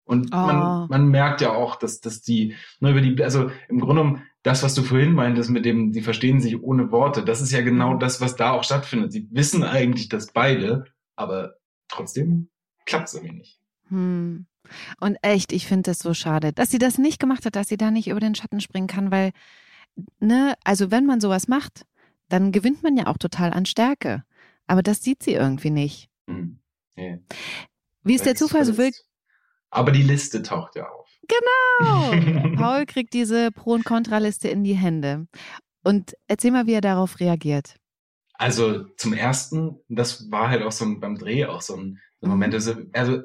[0.05, 0.37] Und oh.
[0.37, 4.23] man, man merkt ja auch, dass, dass die, ne, über die, also im Grunde genommen,
[4.43, 7.63] das, was du vorhin meintest mit dem, die verstehen sich ohne Worte, das ist ja
[7.63, 8.01] genau mhm.
[8.01, 9.13] das, was da auch stattfindet.
[9.13, 10.85] Sie wissen eigentlich das beide,
[11.17, 11.55] aber
[11.89, 12.49] trotzdem
[12.85, 13.61] klappt es irgendwie nicht.
[13.89, 14.47] Hm.
[15.01, 17.77] Und echt, ich finde das so schade, dass sie das nicht gemacht hat, dass sie
[17.77, 19.33] da nicht über den Schatten springen kann, weil,
[20.21, 21.87] ne, also wenn man sowas macht,
[22.29, 24.25] dann gewinnt man ja auch total an Stärke.
[24.67, 26.09] Aber das sieht sie irgendwie nicht.
[26.27, 26.59] Hm.
[26.97, 27.19] Yeah.
[28.03, 28.93] Wie es der Zufall so will,
[29.75, 31.09] aber die Liste taucht ja auf.
[31.29, 32.57] Genau.
[32.57, 35.27] Paul kriegt diese Pro- und Kontraliste in die Hände.
[35.83, 37.75] Und erzähl mal, wie er darauf reagiert.
[38.35, 42.27] Also zum ersten, das war halt auch so ein, beim Dreh auch so ein, so
[42.27, 42.55] ein Moment.
[42.55, 43.23] Also, also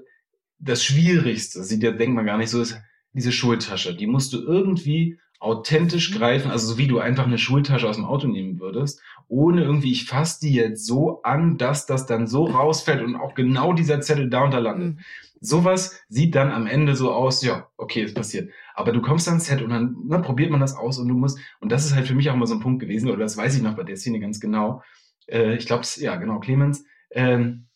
[0.58, 2.78] das Schwierigste, sieht ja, denkt man gar nicht so, ist
[3.14, 3.96] diese Schultasche.
[3.96, 6.18] Die musst du irgendwie authentisch mhm.
[6.18, 9.92] greifen, also so wie du einfach eine Schultasche aus dem Auto nehmen würdest, ohne irgendwie,
[9.92, 14.02] ich fasse die jetzt so an, dass das dann so rausfällt und auch genau dieser
[14.02, 14.96] Zettel da unter landet.
[14.96, 15.00] Mhm.
[15.42, 18.52] Sowas sieht dann am Ende so aus, ja, okay, ist passiert.
[18.74, 21.40] Aber du kommst ans Set und dann ne, probiert man das aus und du musst,
[21.60, 23.56] und das ist halt für mich auch mal so ein Punkt gewesen, oder das weiß
[23.56, 24.84] ich noch bei der Szene ganz genau.
[25.28, 27.68] Äh, ich glaube, ja, genau, Clemens, ähm,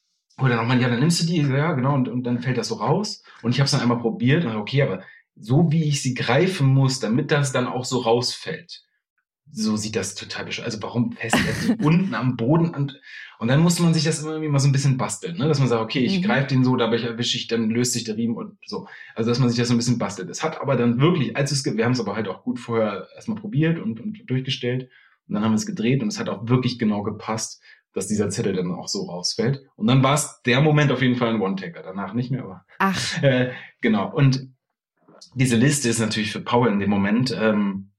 [0.42, 2.76] oder nochmal, ja, dann nimmst du die, ja, genau, und, und dann fällt das so
[2.76, 3.24] raus.
[3.42, 5.04] Und ich habe es dann einmal probiert und okay, aber
[5.36, 8.84] so wie ich sie greifen muss, damit das dann auch so rausfällt.
[9.56, 10.66] So sieht das total bescheuert.
[10.66, 11.38] Also warum fest
[11.82, 13.00] unten am Boden und,
[13.38, 15.48] und dann muss man sich das immer irgendwie mal so ein bisschen basteln, ne?
[15.48, 16.24] dass man sagt, okay, ich mhm.
[16.24, 18.88] greife den so, dabei erwische ich, dann löst sich der Riemen und so.
[19.14, 20.30] Also dass man sich das so ein bisschen bastelt.
[20.30, 23.08] Es hat aber dann wirklich, als es, wir haben es aber halt auch gut vorher
[23.16, 24.90] erstmal probiert und, und durchgestellt
[25.28, 27.62] und dann haben wir es gedreht und es hat auch wirklich genau gepasst,
[27.94, 29.62] dass dieser Zettel dann auch so rausfällt.
[29.76, 32.66] Und dann war es der Moment auf jeden Fall ein One-Taker, danach nicht mehr, aber
[32.80, 33.00] Ach.
[33.22, 34.12] Äh, genau.
[34.12, 34.50] Und
[35.36, 37.92] diese Liste ist natürlich für Paul in dem Moment ähm,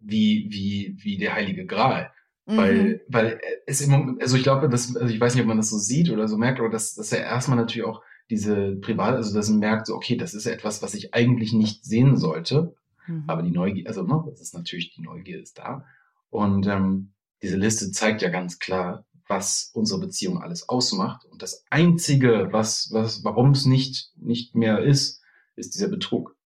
[0.00, 2.10] wie, wie, wie der heilige Gral.
[2.46, 2.56] Mhm.
[2.56, 5.70] Weil, weil es immer, also ich glaube, dass, also ich weiß nicht, ob man das
[5.70, 9.34] so sieht oder so merkt, aber dass, dass er erstmal natürlich auch diese Privat, also
[9.34, 12.74] dass man merkt, so, okay, das ist etwas, was ich eigentlich nicht sehen sollte.
[13.06, 13.24] Mhm.
[13.26, 15.84] Aber die Neugier, also ne, das ist natürlich, die Neugier ist da.
[16.30, 21.24] Und ähm, diese Liste zeigt ja ganz klar, was unsere Beziehung alles ausmacht.
[21.24, 25.22] Und das Einzige, was, was, warum es nicht, nicht mehr ist,
[25.56, 26.36] ist dieser Betrug.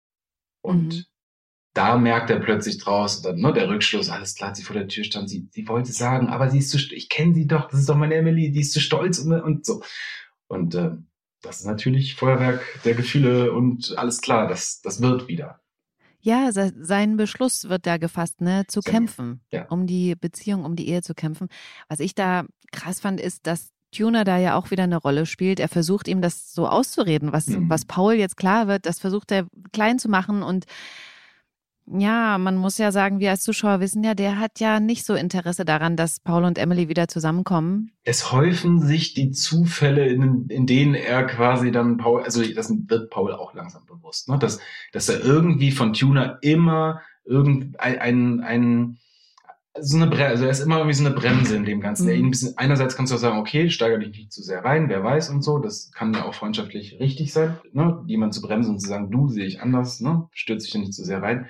[0.60, 1.04] Und mhm.
[1.74, 5.02] Da merkt er plötzlich draus, dann, ne, der Rückschluss, alles klar, sie vor der Tür
[5.04, 7.88] stand, sie, sie wollte sagen, aber sie ist zu, ich kenne sie doch, das ist
[7.88, 9.82] doch meine Emily, die ist zu stolz und, und so.
[10.46, 10.92] Und äh,
[11.42, 15.60] das ist natürlich Feuerwerk der Gefühle und alles klar, das, das wird wieder.
[16.20, 18.96] Ja, sein Beschluss wird da gefasst, ne, zu genau.
[18.96, 19.66] kämpfen, ja.
[19.66, 21.48] um die Beziehung, um die Ehe zu kämpfen.
[21.88, 25.60] Was ich da krass fand, ist, dass Tuner da ja auch wieder eine Rolle spielt.
[25.60, 27.68] Er versucht ihm das so auszureden, was, mhm.
[27.68, 30.64] was Paul jetzt klar wird, das versucht er klein zu machen und
[31.86, 35.14] ja, man muss ja sagen, wir als Zuschauer wissen ja, der hat ja nicht so
[35.14, 37.92] Interesse daran, dass Paul und Emily wieder zusammenkommen.
[38.04, 43.10] Es häufen sich die Zufälle, in, in denen er quasi dann Paul, also das wird
[43.10, 44.38] Paul auch langsam bewusst, ne?
[44.38, 44.60] dass,
[44.92, 48.98] dass er irgendwie von Tuner immer irgendein ein, ein,
[49.80, 52.06] so eine Bremse, also er ist immer irgendwie so eine Bremse in dem Ganzen.
[52.06, 52.26] Mhm.
[52.26, 55.02] ein bisschen, einerseits kannst du auch sagen, okay, steigere dich nicht zu sehr rein, wer
[55.02, 55.58] weiß und so.
[55.58, 58.02] Das kann ja auch freundschaftlich richtig sein, ne?
[58.06, 60.28] jemand zu bremsen und zu sagen, du sehe ich anders, ne?
[60.32, 61.46] stürze dich nicht zu sehr rein.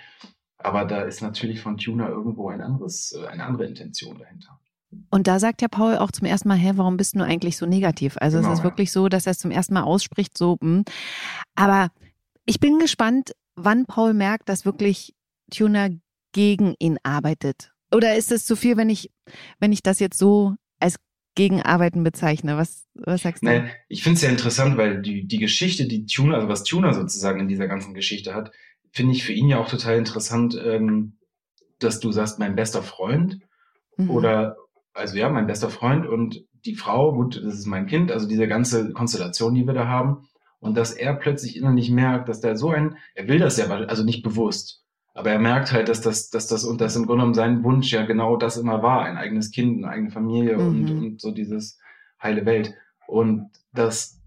[0.56, 4.58] Aber da ist natürlich von Tuner irgendwo ein anderes, äh, eine andere Intention dahinter.
[5.10, 7.66] Und da sagt ja Paul auch zum ersten Mal, hä, warum bist du eigentlich so
[7.66, 8.16] negativ?
[8.20, 8.70] Also genau, es ist ja.
[8.70, 10.76] wirklich so, dass er es zum ersten Mal ausspricht, so, mh.
[10.78, 10.84] Hm.
[11.56, 11.88] aber
[12.46, 15.14] ich bin gespannt, wann Paul merkt, dass wirklich
[15.50, 15.90] Tuner
[16.32, 19.10] gegen ihn arbeitet oder ist es zu viel, wenn ich,
[19.60, 20.96] wenn ich das jetzt so als
[21.34, 22.56] Gegenarbeiten bezeichne?
[22.56, 23.48] Was, was sagst du?
[23.48, 26.92] Nee, ich finde es ja interessant, weil die, die Geschichte, die Tuner, also was Tuner
[26.92, 28.52] sozusagen in dieser ganzen Geschichte hat,
[28.92, 31.18] finde ich für ihn ja auch total interessant, ähm,
[31.78, 33.40] dass du sagst, mein bester Freund
[33.96, 34.10] mhm.
[34.10, 34.56] oder,
[34.92, 38.48] also ja, mein bester Freund und die Frau, gut, das ist mein Kind, also diese
[38.48, 40.28] ganze Konstellation, die wir da haben.
[40.60, 44.02] Und dass er plötzlich innerlich merkt, dass der so ein, er will das ja, also
[44.02, 44.83] nicht bewusst,
[45.14, 47.92] aber er merkt halt, dass das, dass das und das im Grunde genommen sein Wunsch
[47.92, 50.66] ja genau das immer war, ein eigenes Kind, eine eigene Familie mhm.
[50.66, 51.78] und, und so dieses
[52.20, 52.74] heile Welt.
[53.06, 54.20] Und dass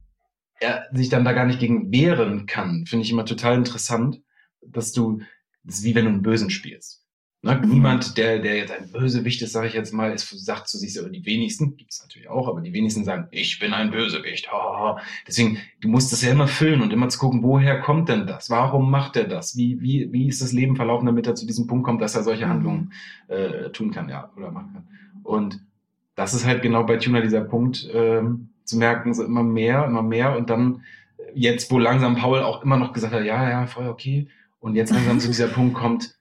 [0.60, 4.22] er sich dann da gar nicht gegen wehren kann, finde ich immer total interessant,
[4.66, 5.20] dass du,
[5.64, 7.04] das ist wie wenn du einen Bösen spielst.
[7.44, 7.56] Ne?
[7.56, 7.70] Mhm.
[7.70, 10.94] Niemand, der, der jetzt ein Bösewicht ist, sage ich jetzt mal, ist, sagt zu sich
[10.94, 14.52] so, die wenigsten, gibt es natürlich auch, aber die wenigsten sagen, ich bin ein Bösewicht.
[14.52, 18.26] Ha, Deswegen, du musst das ja immer füllen und immer zu gucken, woher kommt denn
[18.26, 18.50] das?
[18.50, 19.56] Warum macht er das?
[19.56, 22.24] Wie, wie, wie ist das Leben verlaufen, damit er zu diesem Punkt kommt, dass er
[22.24, 22.50] solche mhm.
[22.50, 22.94] Handlungen
[23.28, 24.88] äh, tun kann, ja, oder machen kann.
[25.24, 25.60] Und
[26.16, 30.02] das ist halt genau bei Tuner dieser Punkt, ähm, zu merken, so immer mehr, immer
[30.02, 30.82] mehr und dann
[31.34, 34.28] jetzt, wo langsam Paul auch immer noch gesagt hat, ja, ja, voll okay,
[34.60, 36.17] und jetzt langsam zu dieser Punkt kommt,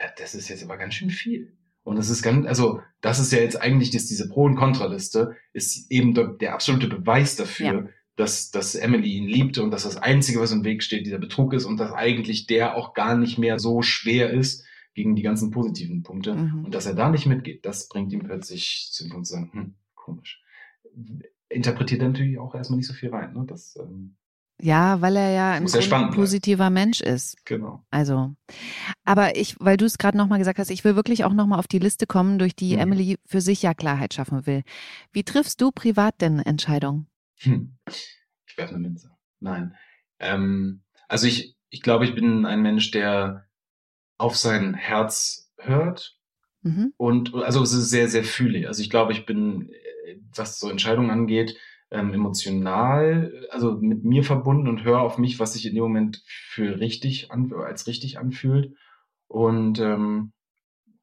[0.00, 1.56] äh, das ist jetzt aber ganz schön viel.
[1.82, 5.36] Und das ist ganz, also das ist ja jetzt eigentlich das, diese Pro- und Kontraliste,
[5.52, 7.88] ist eben der, der absolute Beweis dafür, ja.
[8.16, 11.54] dass, dass Emily ihn liebt und dass das Einzige, was im Weg steht, dieser Betrug
[11.54, 15.50] ist und dass eigentlich der auch gar nicht mehr so schwer ist gegen die ganzen
[15.50, 16.34] positiven Punkte.
[16.34, 16.64] Mhm.
[16.66, 19.50] Und dass er da nicht mitgeht, das bringt ihm plötzlich zu dem Punkt zu sagen,
[19.52, 20.42] hm, komisch.
[21.48, 23.32] Interpretiert er natürlich auch erstmal nicht so viel rein.
[23.32, 23.44] Ne?
[23.46, 24.16] Das, ähm,
[24.62, 25.64] ja, weil er ja ein
[26.12, 26.74] positiver bleiben.
[26.74, 27.44] Mensch ist.
[27.44, 27.84] Genau.
[27.90, 28.34] Also,
[29.04, 31.68] aber ich, weil du es gerade nochmal gesagt hast, ich will wirklich auch nochmal auf
[31.68, 32.80] die Liste kommen, durch die mhm.
[32.80, 34.62] Emily für sich ja Klarheit schaffen will.
[35.12, 37.06] Wie triffst du privat denn Entscheidungen?
[37.38, 37.76] Hm.
[38.46, 39.10] Ich werfe eine Minze.
[39.40, 39.74] Nein.
[40.18, 43.46] Ähm, also ich, ich glaube, ich bin ein Mensch, der
[44.18, 46.18] auf sein Herz hört
[46.62, 46.92] mhm.
[46.96, 48.68] und also es ist sehr, sehr fühlig.
[48.68, 51.56] Also ich glaube, ich bin, äh, was so Entscheidungen angeht,
[51.90, 56.22] ähm, emotional, also mit mir verbunden und höre auf mich, was sich in dem Moment
[56.26, 58.74] für richtig an, als richtig anfühlt.
[59.28, 60.32] Und ähm,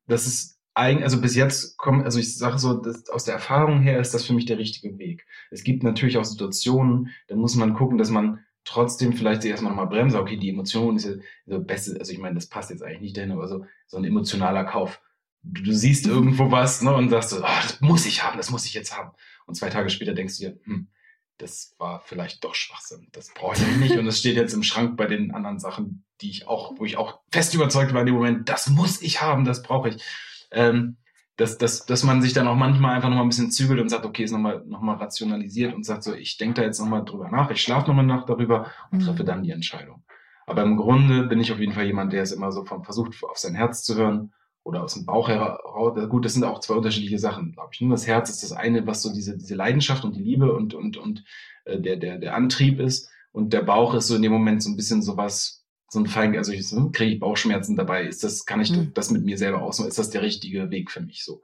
[0.07, 3.99] das ist eigentlich, also bis jetzt kommt, also ich sage so, aus der Erfahrung her
[3.99, 5.25] ist das für mich der richtige Weg.
[5.49, 9.71] Es gibt natürlich auch Situationen, da muss man gucken, dass man trotzdem vielleicht sich erstmal
[9.71, 10.15] nochmal bremst.
[10.15, 11.13] Okay, die Emotion ist ja
[11.45, 14.03] so beste, also ich meine, das passt jetzt eigentlich nicht dahin, aber so, so ein
[14.03, 15.01] emotionaler Kauf.
[15.43, 18.65] Du, siehst irgendwo was ne, und sagst so, oh, das muss ich haben, das muss
[18.65, 19.11] ich jetzt haben.
[19.45, 20.89] Und zwei Tage später denkst du dir, hm,
[21.37, 23.07] das war vielleicht doch Schwachsinn.
[23.11, 23.97] Das brauche ich nicht.
[23.97, 26.97] Und es steht jetzt im Schrank bei den anderen Sachen, die ich auch, wo ich
[26.97, 30.03] auch fest überzeugt war in dem Moment, das muss ich haben, das brauche ich.
[30.51, 30.97] Ähm,
[31.37, 34.05] dass, dass, dass man sich dann auch manchmal einfach nochmal ein bisschen zügelt und sagt,
[34.05, 37.29] okay, ist nochmal noch mal rationalisiert und sagt so, ich denke da jetzt nochmal drüber
[37.29, 39.27] nach, ich schlafe nochmal nach darüber und treffe mhm.
[39.27, 40.03] dann die Entscheidung.
[40.47, 43.23] Aber im Grunde bin ich auf jeden Fall jemand, der es immer so von versucht,
[43.23, 44.33] auf sein Herz zu hören
[44.67, 46.09] oder aus dem Bauch heraus.
[46.09, 47.79] Gut, das sind auch zwei unterschiedliche Sachen, glaube ich.
[47.79, 50.73] Nur das Herz ist das eine, was so diese, diese Leidenschaft und die Liebe und,
[50.73, 51.23] und, und
[51.63, 53.09] äh, der, der, der Antrieb ist.
[53.31, 56.35] Und der Bauch ist so in dem Moment so ein bisschen sowas, so ein Fein,
[56.35, 58.03] also ich so, kriege ich Bauchschmerzen dabei.
[58.03, 58.93] Ist das, kann ich mhm.
[58.93, 59.87] das mit mir selber ausmachen?
[59.87, 61.41] Ist das der richtige Weg für mich so?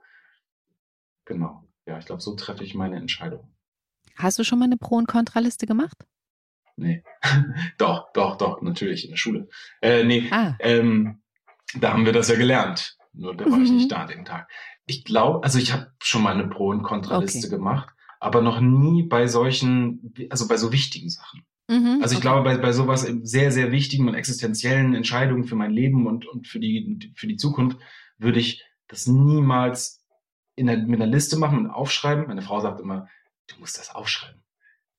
[1.24, 1.64] Genau.
[1.86, 3.48] Ja, ich glaube, so treffe ich meine Entscheidung.
[4.16, 5.96] Hast du schon mal eine Pro- und Kontraliste gemacht?
[6.76, 7.02] Nee.
[7.78, 9.48] doch, doch, doch, natürlich, in der Schule.
[9.80, 10.56] Äh, nee, ah.
[10.58, 11.22] ähm,
[11.74, 12.98] da haben wir das ja gelernt.
[13.14, 13.64] Nur da war mhm.
[13.64, 14.48] ich nicht da an dem Tag.
[14.86, 17.56] Ich glaube, also ich habe schon mal eine Pro- und Kontraliste okay.
[17.56, 17.88] gemacht,
[18.20, 21.46] aber noch nie bei solchen, also bei so wichtigen Sachen.
[21.68, 22.20] Mhm, also ich okay.
[22.20, 26.46] glaube, bei, bei sowas sehr, sehr wichtigen und existenziellen Entscheidungen für mein Leben und, und
[26.46, 27.78] für, die, für die Zukunft
[28.18, 30.04] würde ich das niemals
[30.56, 32.26] in der, mit einer Liste machen und aufschreiben.
[32.26, 33.08] Meine Frau sagt immer,
[33.48, 34.42] du musst das aufschreiben.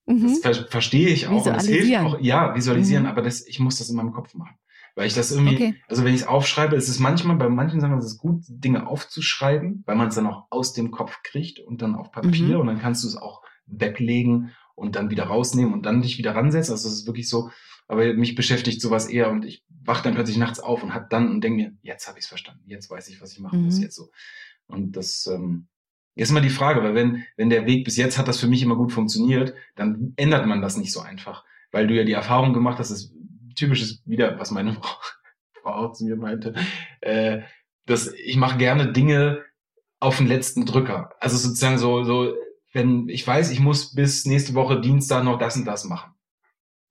[0.08, 0.40] Mhm.
[0.42, 2.20] Das ver verstehe ich auch und das hilft auch.
[2.20, 3.10] Ja, visualisieren, mhm.
[3.10, 4.58] aber das, ich muss das in meinem Kopf machen.
[4.96, 5.76] Weil ich das irgendwie, okay.
[5.90, 8.88] also wenn ich es aufschreibe, ist es manchmal, bei manchen Sachen ist es gut, Dinge
[8.88, 12.62] aufzuschreiben, weil man es dann auch aus dem Kopf kriegt und dann auf Papier mhm.
[12.62, 16.34] und dann kannst du es auch weglegen und dann wieder rausnehmen und dann dich wieder
[16.34, 16.72] ransetzen.
[16.72, 17.50] Also es ist wirklich so,
[17.88, 21.30] aber mich beschäftigt sowas eher und ich wach dann plötzlich nachts auf und hab dann
[21.30, 23.66] und denke mir, jetzt habe ich es verstanden, jetzt weiß ich, was ich machen mhm.
[23.66, 24.12] muss, jetzt so.
[24.68, 25.68] Und das ähm,
[26.16, 28.64] ist immer die Frage, weil wenn, wenn der Weg bis jetzt hat das für mich
[28.64, 31.44] immer gut funktioniert, dann ändert man das nicht so einfach.
[31.72, 33.14] Weil du ja die Erfahrung gemacht hast, das
[33.56, 34.96] typisch ist wieder, was meine Frau,
[35.62, 36.54] Frau zu mir meinte,
[37.02, 37.42] äh,
[37.86, 39.44] dass ich mache gerne Dinge
[40.00, 41.12] auf den letzten Drücker.
[41.20, 42.36] Also sozusagen so, so,
[42.74, 46.14] wenn ich weiß, ich muss bis nächste Woche Dienstag noch das und das machen.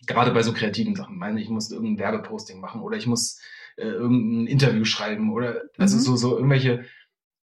[0.07, 1.15] Gerade bei so kreativen Sachen.
[1.15, 3.41] Ich meine, ich muss irgendein Werbeposting machen oder ich muss
[3.77, 6.01] äh, irgendein Interview schreiben oder also mhm.
[6.01, 6.85] so, so irgendwelche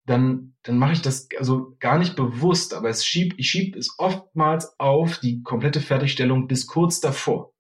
[0.07, 3.97] dann, dann mache ich das also gar nicht bewusst, aber es schieb, ich schieb es
[3.99, 7.53] oftmals auf die komplette Fertigstellung bis kurz davor.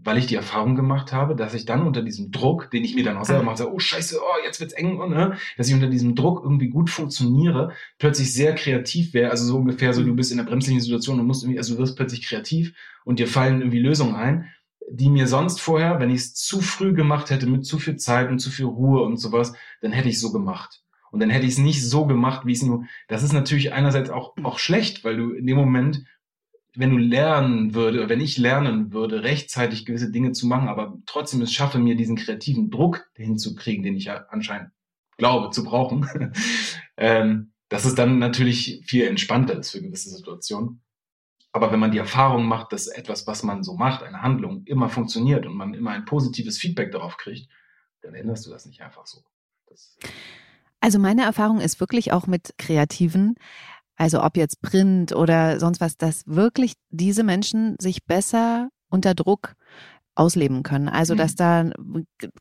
[0.00, 3.02] Weil ich die Erfahrung gemacht habe, dass ich dann unter diesem Druck, den ich mir
[3.02, 5.74] dann auch selber mache, so, oh scheiße, oh, jetzt wird's eng, und, ne, dass ich
[5.74, 10.14] unter diesem Druck irgendwie gut funktioniere, plötzlich sehr kreativ wäre, also so ungefähr so, du
[10.14, 13.26] bist in einer bremslichen Situation und musst irgendwie, also du wirst plötzlich kreativ und dir
[13.26, 14.48] fallen irgendwie Lösungen ein,
[14.90, 18.30] die mir sonst vorher, wenn ich es zu früh gemacht hätte, mit zu viel Zeit
[18.30, 20.82] und zu viel Ruhe und sowas, dann hätte ich so gemacht.
[21.10, 22.84] Und dann hätte ich es nicht so gemacht, wie es nur.
[23.08, 26.04] Das ist natürlich einerseits auch, auch schlecht, weil du in dem Moment,
[26.78, 31.42] wenn du lernen würde, wenn ich lernen würde, rechtzeitig gewisse Dinge zu machen, aber trotzdem
[31.42, 34.70] es schaffe, mir diesen kreativen Druck hinzukriegen, den ich ja anscheinend
[35.16, 36.08] glaube zu brauchen,
[36.96, 40.80] ähm, dass es dann natürlich viel entspannter ist für gewisse Situationen.
[41.50, 44.88] Aber wenn man die Erfahrung macht, dass etwas, was man so macht, eine Handlung, immer
[44.88, 47.50] funktioniert und man immer ein positives Feedback darauf kriegt,
[48.02, 49.24] dann änderst du das nicht einfach so.
[49.66, 49.98] Das
[50.80, 53.34] also meine Erfahrung ist wirklich auch mit Kreativen,
[53.98, 59.54] also ob jetzt Print oder sonst was, dass wirklich diese Menschen sich besser unter Druck
[60.18, 60.88] ausleben können.
[60.88, 61.36] Also dass mhm.
[61.36, 61.70] da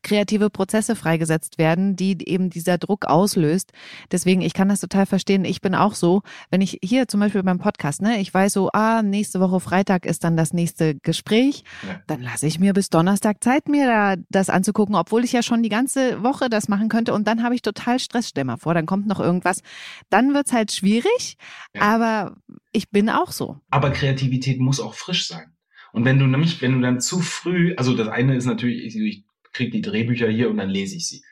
[0.02, 3.72] kreative Prozesse freigesetzt werden, die eben dieser Druck auslöst.
[4.12, 5.46] Deswegen, ich kann das total verstehen.
[5.46, 8.70] Ich bin auch so, wenn ich hier zum Beispiel beim Podcast, ne, ich weiß so,
[8.74, 12.00] ah, nächste Woche Freitag ist dann das nächste Gespräch, ja.
[12.08, 15.64] dann lasse ich mir bis Donnerstag Zeit, mir da das anzugucken, obwohl ich ja schon
[15.64, 18.30] die ganze Woche das machen könnte und dann habe ich total Stress.
[18.30, 19.62] Stell mal vor, dann kommt noch irgendwas.
[20.10, 21.38] Dann wird's halt schwierig,
[21.74, 21.82] ja.
[21.82, 22.36] aber
[22.72, 23.58] ich bin auch so.
[23.70, 25.57] Aber Kreativität muss auch frisch sein.
[25.94, 28.96] Und wenn du nämlich, wenn du dann zu früh, also das eine ist natürlich, ich,
[28.96, 31.24] ich krieg die Drehbücher hier und dann lese ich sie.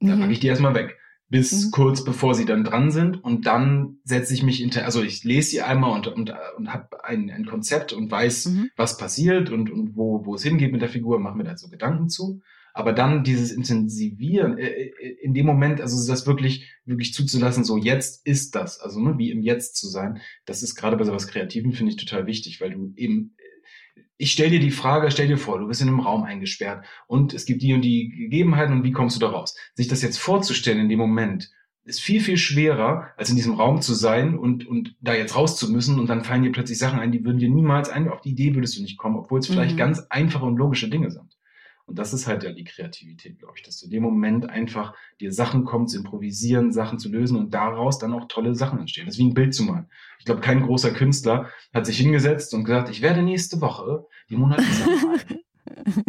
[0.00, 0.20] Dann mhm.
[0.22, 0.98] packe ich die erstmal weg.
[1.28, 1.70] Bis mhm.
[1.72, 5.50] kurz bevor sie dann dran sind und dann setze ich mich hinter, also ich lese
[5.50, 8.70] sie einmal und, und, und habe ein, ein Konzept und weiß, mhm.
[8.76, 11.68] was passiert und, und wo, wo es hingeht mit der Figur, mache mir da so
[11.68, 12.42] Gedanken zu.
[12.76, 17.78] Aber dann dieses Intensivieren, äh, äh, in dem Moment, also das wirklich, wirklich zuzulassen, so
[17.78, 21.26] jetzt ist das, also ne, wie im Jetzt zu sein, das ist gerade bei sowas
[21.26, 23.34] Kreativen, finde ich total wichtig, weil du eben
[24.18, 27.34] ich stell dir die Frage, stell dir vor, du bist in einem Raum eingesperrt und
[27.34, 29.56] es gibt die und die Gegebenheiten und wie kommst du da raus?
[29.74, 31.50] Sich das jetzt vorzustellen in dem Moment
[31.84, 35.56] ist viel, viel schwerer, als in diesem Raum zu sein und, und da jetzt raus
[35.56, 38.22] zu müssen und dann fallen dir plötzlich Sachen ein, die würden dir niemals ein, auf
[38.22, 39.78] die Idee würdest du nicht kommen, obwohl es vielleicht mhm.
[39.78, 41.35] ganz einfache und logische Dinge sind.
[41.86, 44.94] Und das ist halt ja die Kreativität, glaube ich, dass du in dem Moment einfach
[45.20, 49.06] dir Sachen kommt, zu improvisieren, Sachen zu lösen und daraus dann auch tolle Sachen entstehen.
[49.06, 49.86] Das ist wie ein Bild zu malen.
[50.18, 54.36] Ich glaube, kein großer Künstler hat sich hingesetzt und gesagt, ich werde nächste Woche die
[54.36, 55.20] Monate malen.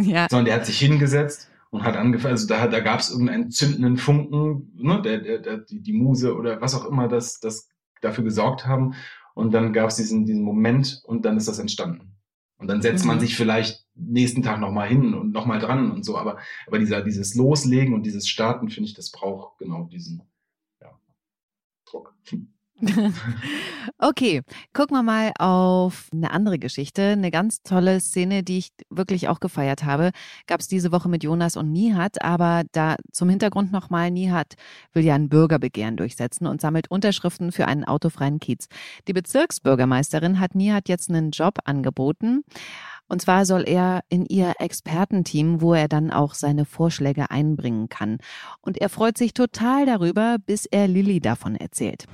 [0.02, 0.26] ja.
[0.28, 3.98] Sondern der hat sich hingesetzt und hat angefangen, also da, da gab es irgendeinen zündenden
[3.98, 7.68] Funken, ne, der, der, der, die, die Muse oder was auch immer das, das
[8.00, 8.94] dafür gesorgt haben.
[9.34, 12.16] Und dann gab es diesen, diesen Moment und dann ist das entstanden.
[12.56, 13.08] Und dann setzt mhm.
[13.08, 16.16] man sich vielleicht nächsten Tag nochmal hin und nochmal dran und so.
[16.16, 20.22] Aber, aber dieser, dieses Loslegen und dieses Starten, finde ich, das braucht genau diesen
[20.80, 20.98] ja,
[21.84, 22.14] Druck.
[23.98, 27.02] okay, gucken wir mal auf eine andere Geschichte.
[27.02, 30.12] Eine ganz tolle Szene, die ich wirklich auch gefeiert habe,
[30.46, 32.22] gab es diese Woche mit Jonas und Nihat.
[32.22, 34.54] Aber da zum Hintergrund nochmal, Nihat
[34.92, 38.68] will ja ein Bürgerbegehren durchsetzen und sammelt Unterschriften für einen autofreien Kiez.
[39.08, 42.44] Die Bezirksbürgermeisterin hat Nihat jetzt einen Job angeboten.
[43.08, 48.18] Und zwar soll er in ihr Expertenteam, wo er dann auch seine Vorschläge einbringen kann.
[48.60, 52.04] Und er freut sich total darüber, bis er Lilly davon erzählt.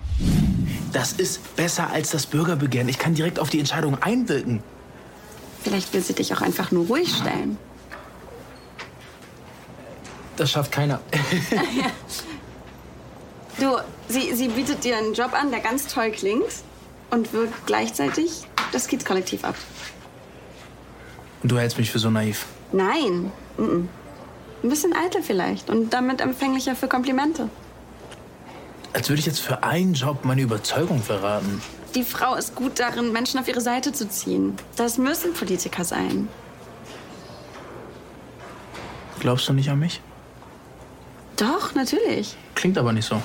[0.93, 2.89] Das ist besser als das Bürgerbegehren.
[2.89, 4.63] Ich kann direkt auf die Entscheidung einwirken.
[5.63, 7.59] Vielleicht will sie dich auch einfach nur ruhig stellen.
[10.37, 11.01] Das schafft keiner.
[13.59, 13.77] Du,
[14.09, 16.43] sie, sie bietet dir einen Job an, der ganz toll klingt
[17.11, 19.55] und wirkt gleichzeitig das Kids-Kollektiv ab.
[21.45, 22.47] Und du hältst mich für so naiv.
[22.73, 23.31] Nein.
[23.59, 23.87] Mm -mm.
[24.63, 27.51] Ein bisschen eitel vielleicht und damit empfänglicher für Komplimente.
[28.95, 31.61] Als würde ich jetzt für einen Job meine Überzeugung verraten.
[31.95, 34.57] Die Frau ist gut darin, Menschen auf ihre Seite zu ziehen.
[34.77, 36.29] Das müssen Politiker sein.
[39.21, 40.01] Glaubst du nicht an mich?
[41.37, 42.37] Doch, natürlich.
[42.55, 43.21] Klingt aber nicht so.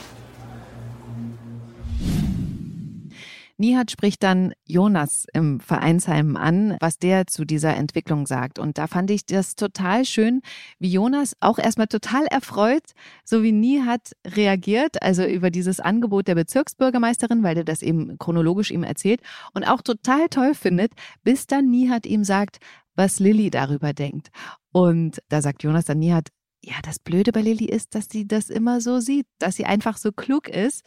[3.59, 8.57] Nihat spricht dann Jonas im Vereinsheim an, was der zu dieser Entwicklung sagt.
[8.57, 10.41] Und da fand ich das total schön,
[10.79, 12.83] wie Jonas auch erstmal total erfreut,
[13.25, 18.71] so wie Nihat reagiert, also über dieses Angebot der Bezirksbürgermeisterin, weil der das eben chronologisch
[18.71, 19.21] ihm erzählt
[19.53, 20.93] und auch total toll findet,
[21.23, 22.59] bis dann Nihat ihm sagt,
[22.95, 24.29] was Lilly darüber denkt.
[24.71, 26.29] Und da sagt Jonas dann Nihat,
[26.63, 29.97] ja, das Blöde bei Lilly ist, dass sie das immer so sieht, dass sie einfach
[29.97, 30.83] so klug ist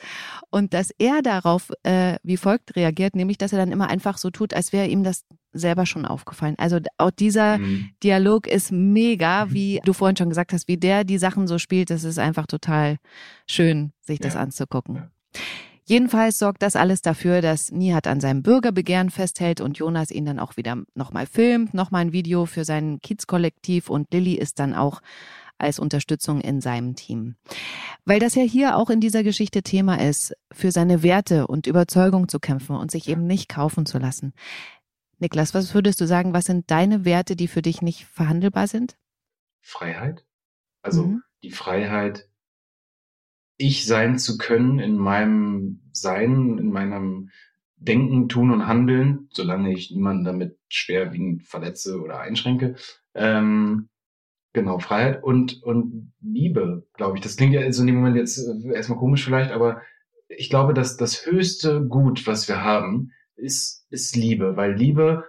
[0.51, 4.31] und dass er darauf äh, wie folgt reagiert, nämlich dass er dann immer einfach so
[4.31, 6.57] tut, als wäre ihm das selber schon aufgefallen.
[6.59, 7.91] Also auch dieser mhm.
[8.03, 9.53] Dialog ist mega, mhm.
[9.55, 12.47] wie du vorhin schon gesagt hast, wie der die Sachen so spielt, das ist einfach
[12.47, 12.99] total
[13.47, 14.41] schön, sich das ja.
[14.41, 14.97] anzugucken.
[14.97, 15.11] Ja.
[15.85, 20.39] Jedenfalls sorgt das alles dafür, dass Nihat an seinem Bürgerbegehren festhält und Jonas ihn dann
[20.39, 25.01] auch wieder nochmal filmt, nochmal ein Video für sein Kiez-Kollektiv und Lilly ist dann auch
[25.63, 27.37] als Unterstützung in seinem Team.
[28.05, 32.29] Weil das ja hier auch in dieser Geschichte Thema ist, für seine Werte und Überzeugung
[32.29, 34.33] zu kämpfen und sich eben nicht kaufen zu lassen.
[35.19, 38.97] Niklas, was würdest du sagen, was sind deine Werte, die für dich nicht verhandelbar sind?
[39.61, 40.27] Freiheit.
[40.83, 41.23] Also mhm.
[41.45, 42.29] die Freiheit,
[43.57, 47.31] ich sein zu können in meinem Sein, in meinem
[47.77, 52.77] Denken, Tun und Handeln, solange ich niemanden damit schwerwiegend verletze oder einschränke.
[53.15, 53.89] Ähm,
[54.53, 57.23] Genau, Freiheit und, und Liebe, glaube ich.
[57.23, 59.81] Das klingt ja so in dem Moment jetzt äh, erstmal komisch vielleicht, aber
[60.29, 65.25] ich glaube, dass das höchste Gut, was wir haben, ist, ist Liebe, weil Liebe,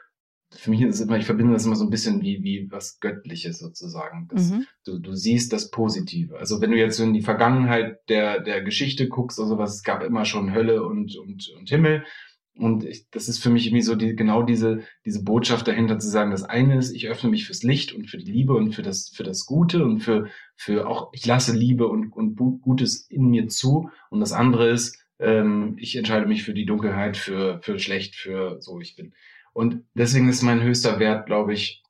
[0.52, 3.00] für mich ist es immer, ich verbinde das immer so ein bisschen wie, wie was
[3.00, 4.28] Göttliches sozusagen.
[4.32, 4.66] Das, mhm.
[4.86, 6.38] du, du siehst das Positive.
[6.38, 10.04] Also wenn du jetzt in die Vergangenheit der, der Geschichte guckst oder sowas, es gab
[10.04, 12.04] immer schon Hölle und, und, und Himmel.
[12.56, 16.08] Und ich, das ist für mich irgendwie so die, genau diese, diese Botschaft dahinter zu
[16.08, 18.84] sagen, das eine ist, ich öffne mich fürs Licht und für die Liebe und für
[18.84, 23.30] das, für das Gute und für, für auch, ich lasse Liebe und, und Gutes in
[23.30, 23.90] mir zu.
[24.12, 28.62] Und das andere ist, ähm, ich entscheide mich für die Dunkelheit, für, für schlecht, für
[28.62, 29.14] so ich bin.
[29.54, 31.84] Und deswegen ist mein höchster Wert, glaube ich,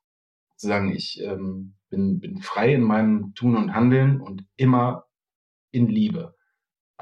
[0.56, 5.08] zu sagen, ich ähm, bin, bin frei in meinem Tun und Handeln und immer
[5.72, 6.36] in Liebe.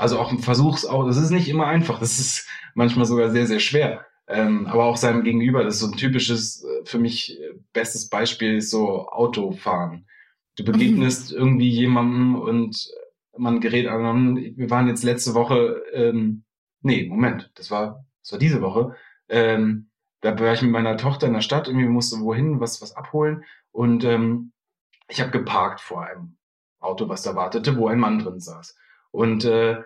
[0.01, 3.59] Also auch versuch's auch, das ist nicht immer einfach, das ist manchmal sogar sehr, sehr
[3.59, 4.03] schwer.
[4.27, 8.09] Ähm, aber auch seinem Gegenüber, das ist so ein typisches, äh, für mich äh, bestes
[8.09, 10.07] Beispiel ist so Autofahren.
[10.57, 11.37] Du begegnest mhm.
[11.37, 12.89] irgendwie jemandem und
[13.37, 16.45] man gerät an, wir waren jetzt letzte Woche, ähm,
[16.81, 18.95] nee, Moment, das war, das war diese Woche,
[19.29, 22.95] ähm, da war ich mit meiner Tochter in der Stadt, irgendwie musste wohin, was, was
[22.95, 24.51] abholen und ähm,
[25.09, 26.37] ich habe geparkt vor einem
[26.79, 28.75] Auto, was da wartete, wo ein Mann drin saß.
[29.11, 29.83] Und äh,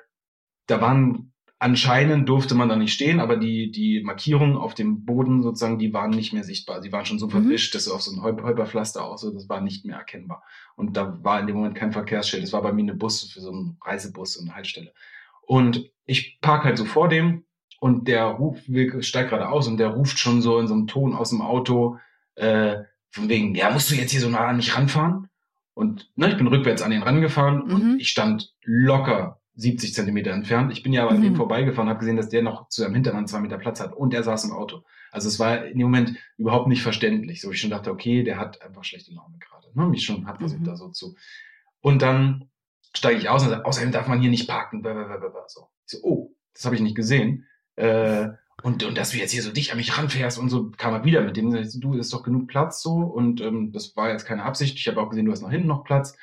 [0.68, 5.42] da waren anscheinend durfte man da nicht stehen, aber die, die Markierungen auf dem Boden
[5.42, 6.82] sozusagen, die waren nicht mehr sichtbar.
[6.82, 7.32] Die waren schon so mhm.
[7.32, 10.44] verwischt, dass auf so ein Häuperpflaster auch so, das war nicht mehr erkennbar.
[10.76, 12.44] Und da war in dem Moment kein Verkehrsschild.
[12.44, 14.94] Das war bei mir eine Bus für so einen Reisebus und eine Haltestelle.
[15.42, 17.46] Und ich park halt so vor dem
[17.80, 18.66] und der ruft,
[19.00, 21.98] steigt gerade aus und der ruft schon so in so einem Ton aus dem Auto,
[22.36, 22.78] äh,
[23.10, 25.30] von wegen, ja, musst du jetzt hier so nah an mich ranfahren?
[25.74, 27.74] Und ne, ich bin rückwärts an den rangefahren mhm.
[27.74, 30.72] und ich stand locker 70 Zentimeter entfernt.
[30.72, 31.18] Ich bin ja aber mhm.
[31.18, 31.38] an dem mhm.
[31.38, 34.24] vorbeigefahren, habe gesehen, dass der noch zu seinem Hinterrand zwei Meter Platz hat und der
[34.24, 34.84] saß im Auto.
[35.12, 37.42] Also es war in dem Moment überhaupt nicht verständlich.
[37.42, 39.68] So ich schon dachte, okay, der hat einfach schlechte Laune gerade.
[39.74, 39.88] Ne?
[39.88, 40.66] Mich schon hat versucht mhm.
[40.66, 41.16] da so zu.
[41.80, 42.50] Und dann
[42.94, 44.84] steige ich aus und sage, außerdem darf man hier nicht parken.
[45.48, 45.70] So.
[45.86, 47.46] Ich so, oh, das habe ich nicht gesehen.
[47.76, 48.30] Äh,
[48.64, 51.04] und, und dass du jetzt hier so dich an mich ranfährst und so kam er
[51.04, 52.96] wieder mit dem, du, ist doch genug Platz so.
[52.96, 54.78] Und ähm, das war jetzt keine Absicht.
[54.78, 56.18] Ich habe auch gesehen, du hast noch hinten noch Platz.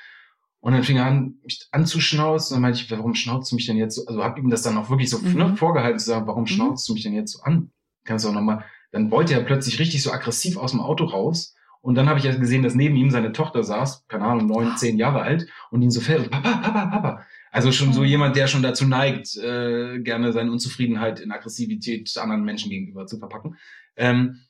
[0.63, 2.55] Und dann fing er an, mich anzuschnauzen.
[2.55, 4.07] Und dann meinte ich, warum schnauzt du mich denn jetzt so?
[4.07, 5.35] Also habe ihm das dann auch wirklich so mhm.
[5.35, 6.47] ne, vorgehalten zu sagen, warum mhm.
[6.47, 7.73] schnauzt du mich denn jetzt so an?
[8.05, 8.65] Kannst du auch nochmal.
[8.93, 11.57] Dann wollte er plötzlich richtig so aggressiv aus dem Auto raus.
[11.81, 14.77] Und dann habe ich ja gesehen, dass neben ihm seine Tochter saß, keine Ahnung, neun,
[14.77, 17.27] zehn Jahre alt, und ihn so fällt, Papa, Papa, Papa.
[17.51, 18.07] Also schon so mhm.
[18.07, 23.19] jemand, der schon dazu neigt, äh, gerne seine Unzufriedenheit in Aggressivität anderen Menschen gegenüber zu
[23.19, 23.57] verpacken.
[23.97, 24.43] Ähm,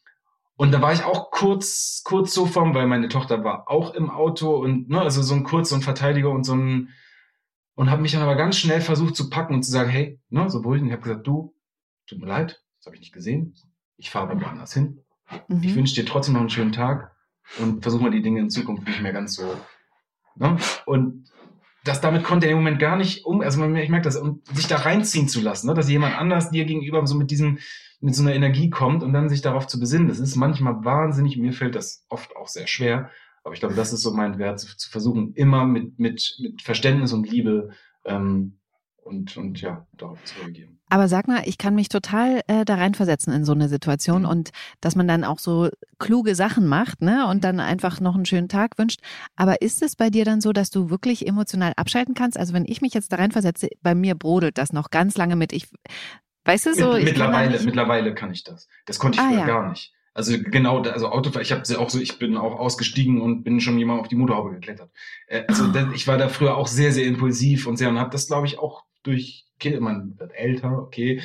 [0.63, 4.11] und da war ich auch kurz, kurz so vom, weil meine Tochter war auch im
[4.11, 6.91] Auto und, ne, also so ein Kurz- und Verteidiger und so ein,
[7.75, 10.49] und habe mich dann aber ganz schnell versucht zu packen und zu sagen, hey, ne,
[10.49, 10.87] so beruhigen.
[10.87, 11.53] Ich habe gesagt, du,
[12.07, 13.57] tut mir leid, das habe ich nicht gesehen.
[13.97, 15.01] Ich fahre woanders hin.
[15.49, 15.75] Ich Mhm.
[15.75, 17.11] wünsche dir trotzdem noch einen schönen Tag
[17.59, 19.57] und versuch mal die Dinge in Zukunft nicht mehr ganz so.
[20.37, 20.59] Ne?
[20.87, 21.29] Und
[21.85, 24.43] das damit konnte er im Moment gar nicht um, also man, ich merke das, um
[24.53, 25.75] sich da reinziehen zu lassen, ne?
[25.75, 27.59] dass jemand anders dir gegenüber so mit diesem,
[28.01, 30.09] mit so einer Energie kommt und dann sich darauf zu besinnen.
[30.09, 33.11] Das ist manchmal wahnsinnig, mir fällt das oft auch sehr schwer.
[33.45, 36.63] Aber ich glaube, das ist so mein Wert, zu, zu versuchen, immer mit, mit, mit
[36.63, 37.71] Verständnis und Liebe
[38.05, 38.59] ähm,
[39.05, 40.79] und, und ja, darauf zu reagieren.
[40.89, 44.51] Aber sag mal, ich kann mich total äh, da reinversetzen in so eine Situation und
[44.83, 47.27] dass man dann auch so kluge Sachen macht, ne?
[47.29, 49.01] Und dann einfach noch einen schönen Tag wünscht.
[49.35, 52.37] Aber ist es bei dir dann so, dass du wirklich emotional abschalten kannst?
[52.39, 55.53] Also wenn ich mich jetzt da reinversetze, bei mir brodelt das noch ganz lange mit.
[55.55, 55.69] Ich,
[56.45, 56.77] weißt du so?
[56.77, 58.69] ich kann da mittlerweile, nicht- mittlerweile kann ich das.
[58.85, 59.47] Das konnte ich Ah, früher ja.
[59.47, 59.95] gar nicht.
[60.15, 63.79] Also genau, also Autofahren, ich habe auch so, ich bin auch ausgestiegen und bin schon
[63.79, 64.91] jemand auf die Motorhaube geklettert.
[65.27, 65.69] Äh, also Ah.
[65.73, 68.47] da, ich war da früher auch sehr, sehr impulsiv und sehr und habe das, glaube
[68.47, 71.21] ich, auch durch Kind, man wird älter, okay.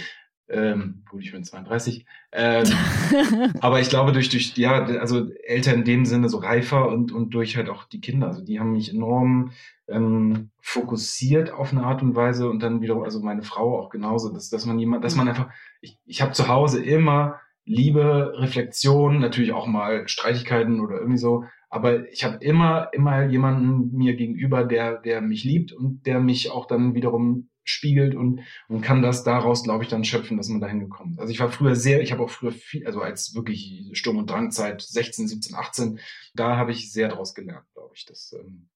[0.50, 2.06] Ähm, gut, ich bin 32.
[2.32, 2.66] Ähm,
[3.60, 7.32] aber ich glaube, durch, durch, ja, also älter in dem Sinne so reifer und, und
[7.32, 8.28] durch halt auch die Kinder.
[8.28, 9.52] Also die haben mich enorm
[9.90, 14.32] ähm, fokussiert auf eine Art und Weise und dann wiederum, also meine Frau auch genauso,
[14.32, 15.50] dass, dass man jemand, dass man einfach,
[15.82, 21.44] ich, ich habe zu Hause immer Liebe, Reflexion, natürlich auch mal Streitigkeiten oder irgendwie so,
[21.70, 26.52] aber ich habe immer, immer jemanden mir gegenüber, der, der mich liebt und der mich
[26.52, 30.62] auch dann wiederum spiegelt und, und kann das daraus, glaube ich, dann schöpfen, dass man
[30.62, 31.20] dahin gekommen ist.
[31.20, 34.30] Also ich war früher sehr, ich habe auch früher viel, also als wirklich Sturm- und
[34.30, 36.00] Drangzeit 16, 17, 18,
[36.34, 38.06] da habe ich sehr daraus gelernt, glaube ich.
[38.06, 38.68] Das ähm,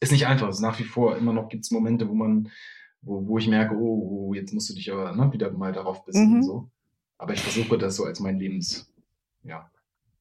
[0.00, 0.48] ist nicht einfach.
[0.48, 2.50] Es ist nach wie vor immer noch gibt es Momente, wo man,
[3.02, 6.04] wo, wo ich merke, oh, oh, jetzt musst du dich aber ne, wieder mal darauf
[6.04, 6.38] besinnen.
[6.38, 6.42] Mhm.
[6.42, 6.70] So.
[7.18, 8.92] Aber ich versuche das so als mein Lebens,
[9.42, 9.70] ja,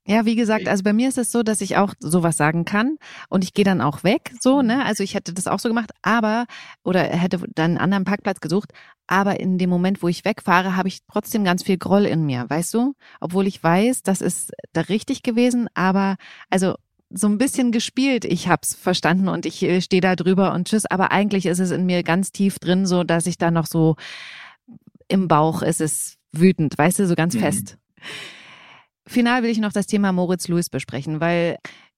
[0.06, 2.98] Ja, wie gesagt, also bei mir ist es so, dass ich auch sowas sagen kann
[3.30, 4.84] und ich gehe dann auch weg, so, ne?
[4.86, 6.46] Also ich hätte das auch so gemacht, aber
[6.84, 8.74] oder hätte dann einen anderen Parkplatz gesucht,
[9.08, 12.50] aber in dem Moment, wo ich wegfahre, habe ich trotzdem ganz viel Groll in mir,
[12.50, 12.96] weißt du?
[13.22, 16.18] Obwohl ich weiß, das ist da richtig gewesen, aber
[16.50, 16.76] also
[17.10, 20.86] so ein bisschen gespielt, ich hab's verstanden und ich äh, stehe da drüber und tschüss,
[20.86, 23.96] aber eigentlich ist es in mir ganz tief drin so, dass ich da noch so
[25.08, 27.40] im Bauch ist es wütend, weißt du, so ganz Mhm.
[27.40, 27.78] fest.
[29.08, 31.58] Final will ich noch das Thema Moritz Lewis besprechen, weil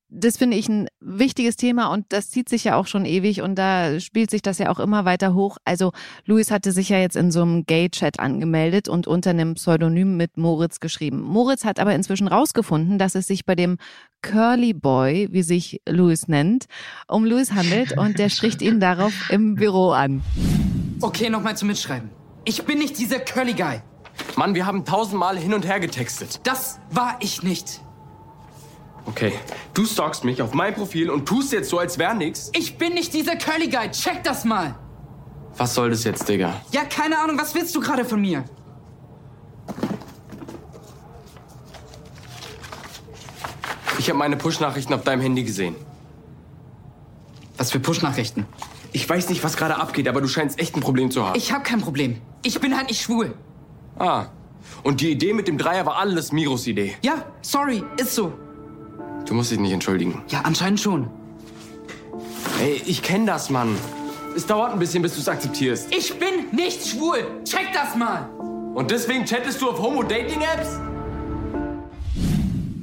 [0.09, 3.55] das finde ich ein wichtiges Thema und das zieht sich ja auch schon ewig und
[3.55, 5.57] da spielt sich das ja auch immer weiter hoch.
[5.65, 5.91] Also
[6.25, 10.37] Louis hatte sich ja jetzt in so einem Gay-Chat angemeldet und unter einem Pseudonym mit
[10.37, 11.21] Moritz geschrieben.
[11.21, 13.77] Moritz hat aber inzwischen rausgefunden, dass es sich bei dem
[14.21, 16.65] Curly Boy, wie sich Louis nennt,
[17.07, 20.21] um Louis handelt und der spricht ihn darauf im Büro an.
[21.01, 22.09] Okay, nochmal zum Mitschreiben.
[22.45, 23.81] Ich bin nicht dieser Curly Guy.
[24.36, 26.39] Mann, wir haben tausendmal hin und her getextet.
[26.43, 27.82] Das war ich nicht.
[29.05, 29.34] Okay,
[29.74, 32.49] du stalkst mich auf mein Profil und tust jetzt so, als wär nix.
[32.55, 33.91] Ich bin nicht dieser Curly Guy.
[33.91, 34.76] Check das mal.
[35.57, 36.53] Was soll das jetzt, Digga?
[36.72, 38.43] Ja, keine Ahnung, was willst du gerade von mir?
[43.99, 45.76] Ich habe meine Push-Nachrichten auf deinem Handy gesehen.
[47.57, 48.45] Was für Push-Nachrichten?
[48.91, 51.36] Ich weiß nicht, was gerade abgeht, aber du scheinst echt ein Problem zu haben.
[51.38, 52.22] Ich hab kein Problem.
[52.43, 53.34] Ich bin halt nicht schwul.
[53.97, 54.25] Ah.
[54.83, 56.95] Und die Idee mit dem Dreier war alles Miros Idee.
[57.03, 58.33] Ja, sorry, ist so.
[59.25, 60.23] Du musst dich nicht entschuldigen.
[60.29, 61.09] Ja, anscheinend schon.
[62.61, 63.75] Ey, ich kenn das, Mann.
[64.35, 65.93] Es dauert ein bisschen, bis du es akzeptierst.
[65.95, 67.41] Ich bin nicht schwul.
[67.43, 68.29] Check das mal.
[68.75, 70.79] Und deswegen chattest du auf Homo-Dating-Apps?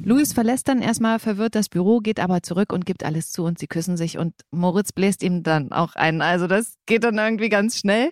[0.05, 3.61] Louis verlässt dann erstmal verwirrt das Büro, geht aber zurück und gibt alles zu und
[3.61, 6.23] sie küssen sich und Moritz bläst ihm dann auch ein.
[6.23, 8.11] Also das geht dann irgendwie ganz schnell.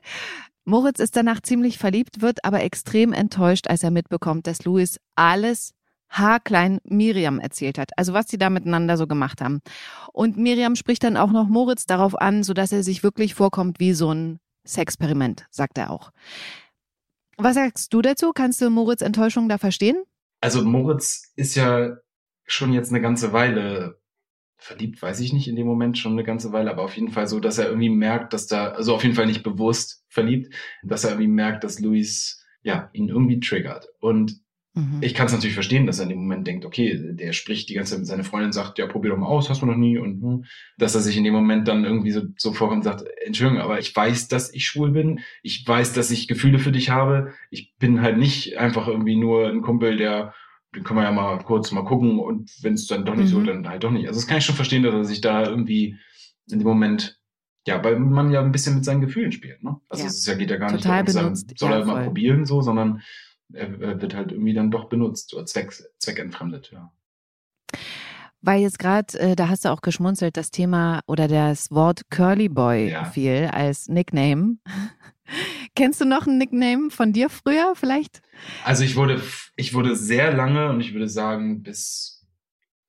[0.65, 5.75] Moritz ist danach ziemlich verliebt, wird aber extrem enttäuscht, als er mitbekommt, dass Louis alles
[6.11, 7.91] haarklein Miriam erzählt hat.
[7.97, 9.61] Also was sie da miteinander so gemacht haben.
[10.13, 13.95] Und Miriam spricht dann auch noch Moritz darauf an, sodass er sich wirklich vorkommt wie
[13.95, 16.11] so ein Sexperiment, sagt er auch.
[17.37, 18.33] Was sagst du dazu?
[18.35, 20.03] Kannst du Moritz Enttäuschung da verstehen?
[20.41, 21.97] Also Moritz ist ja
[22.45, 24.00] schon jetzt eine ganze Weile
[24.61, 27.27] verliebt, weiß ich nicht in dem Moment schon eine ganze Weile, aber auf jeden Fall
[27.27, 31.05] so, dass er irgendwie merkt, dass da, also auf jeden Fall nicht bewusst verliebt, dass
[31.05, 33.89] er irgendwie merkt, dass Luis ja ihn irgendwie triggert.
[34.01, 34.41] Und
[34.75, 34.99] Mhm.
[35.03, 37.75] ich kann es natürlich verstehen, dass er in dem Moment denkt, okay, der spricht die
[37.75, 39.99] ganze Zeit mit seiner Freundin, sagt, ja, probier doch mal aus, hast du noch nie
[39.99, 40.45] und hm,
[40.79, 43.81] dass er sich in dem Moment dann irgendwie so, so vorkommt und sagt, Entschuldigung, aber
[43.81, 47.75] ich weiß, dass ich schwul bin, ich weiß, dass ich Gefühle für dich habe, ich
[47.79, 50.35] bin halt nicht einfach irgendwie nur ein Kumpel, der
[50.75, 53.39] den können wir ja mal kurz mal gucken und wenn es dann doch nicht so,
[53.41, 53.47] Mhm.
[53.47, 54.07] dann halt doch nicht.
[54.07, 55.97] Also das kann ich schon verstehen, dass er sich da irgendwie
[56.51, 57.19] in dem Moment,
[57.67, 59.81] ja, weil man ja ein bisschen mit seinen Gefühlen spielt, ne?
[59.89, 62.61] Also es ja, geht ja gar Total nicht darum, soll Ja, er mal probieren so,
[62.63, 63.03] sondern
[63.53, 66.93] er, er wird halt irgendwie dann doch benutzt oder zweck, zweckentfremdet, ja.
[68.43, 72.49] Weil jetzt gerade, äh, da hast du auch geschmunzelt, das Thema oder das Wort Curly
[72.49, 73.05] Boy Ja.
[73.05, 74.57] fiel als Nickname.
[75.77, 78.23] Kennst du noch einen Nickname von dir früher vielleicht?
[78.65, 79.23] Also ich wurde,
[79.57, 82.27] ich wurde sehr lange und ich würde sagen bis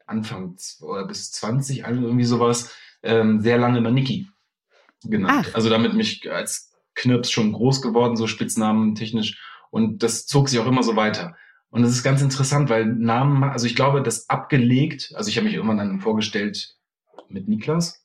[0.05, 4.27] Anfang oder bis 20, also irgendwie sowas, ähm, sehr lange immer Niki
[5.03, 5.47] genannt.
[5.49, 5.55] Ach.
[5.55, 9.41] Also damit mich als Knirps schon groß geworden, so Spitznamen technisch.
[9.69, 11.35] Und das zog sich auch immer so weiter.
[11.69, 15.45] Und das ist ganz interessant, weil Namen, also ich glaube, das abgelegt, also ich habe
[15.45, 16.75] mich irgendwann dann vorgestellt
[17.29, 17.99] mit Niklas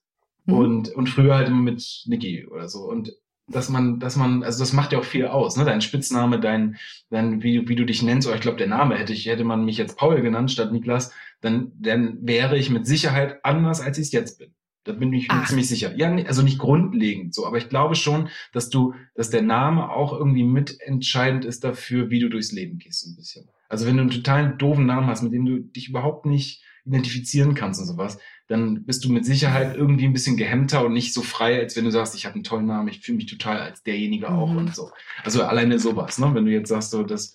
[0.46, 0.54] Mhm.
[0.54, 2.84] und, und früher halt immer mit Niki oder so.
[2.84, 3.12] Und
[3.48, 5.64] dass man, dass man, also das macht ja auch viel aus, ne?
[5.64, 6.76] Dein Spitzname, dein,
[7.10, 9.64] dein, wie, wie du dich nennst, oder ich glaube, der Name hätte ich, hätte man
[9.64, 14.06] mich jetzt Paul genannt statt Niklas, dann, dann wäre ich mit Sicherheit anders, als ich
[14.06, 14.52] es jetzt bin.
[14.84, 15.48] Da bin ich mir Ach.
[15.48, 15.96] ziemlich sicher.
[15.96, 20.12] Ja, also nicht grundlegend so, aber ich glaube schon, dass du, dass der Name auch
[20.12, 23.48] irgendwie mitentscheidend ist dafür, wie du durchs Leben gehst, so ein bisschen.
[23.68, 27.54] Also wenn du einen total doofen Namen hast, mit dem du dich überhaupt nicht identifizieren
[27.54, 28.18] kannst und sowas,
[28.48, 31.84] dann bist du mit Sicherheit irgendwie ein bisschen gehemmter und nicht so frei, als wenn
[31.84, 34.56] du sagst, ich habe einen tollen Namen, ich fühle mich total als derjenige auch Mhm.
[34.58, 34.90] und so.
[35.24, 36.30] Also alleine sowas, ne?
[36.34, 37.32] Wenn du jetzt sagst, so, dass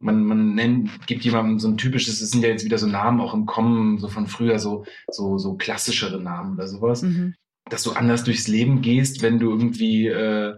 [0.00, 3.20] man, man nennt, gibt jemandem so ein typisches, es sind ja jetzt wieder so Namen
[3.20, 7.34] auch im Kommen, so von früher, so, so, so klassischere Namen oder sowas, Mhm.
[7.70, 10.54] dass du anders durchs Leben gehst, wenn du irgendwie äh,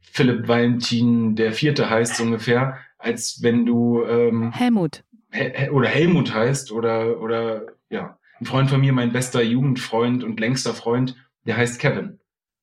[0.00, 5.04] Philipp Valentin der Vierte heißt, so ungefähr, als wenn du ähm, Helmut.
[5.30, 10.24] Hel Hel- oder Helmut heißt oder oder ja ein Freund von mir, mein bester Jugendfreund
[10.24, 11.16] und längster Freund,
[11.46, 12.18] der heißt Kevin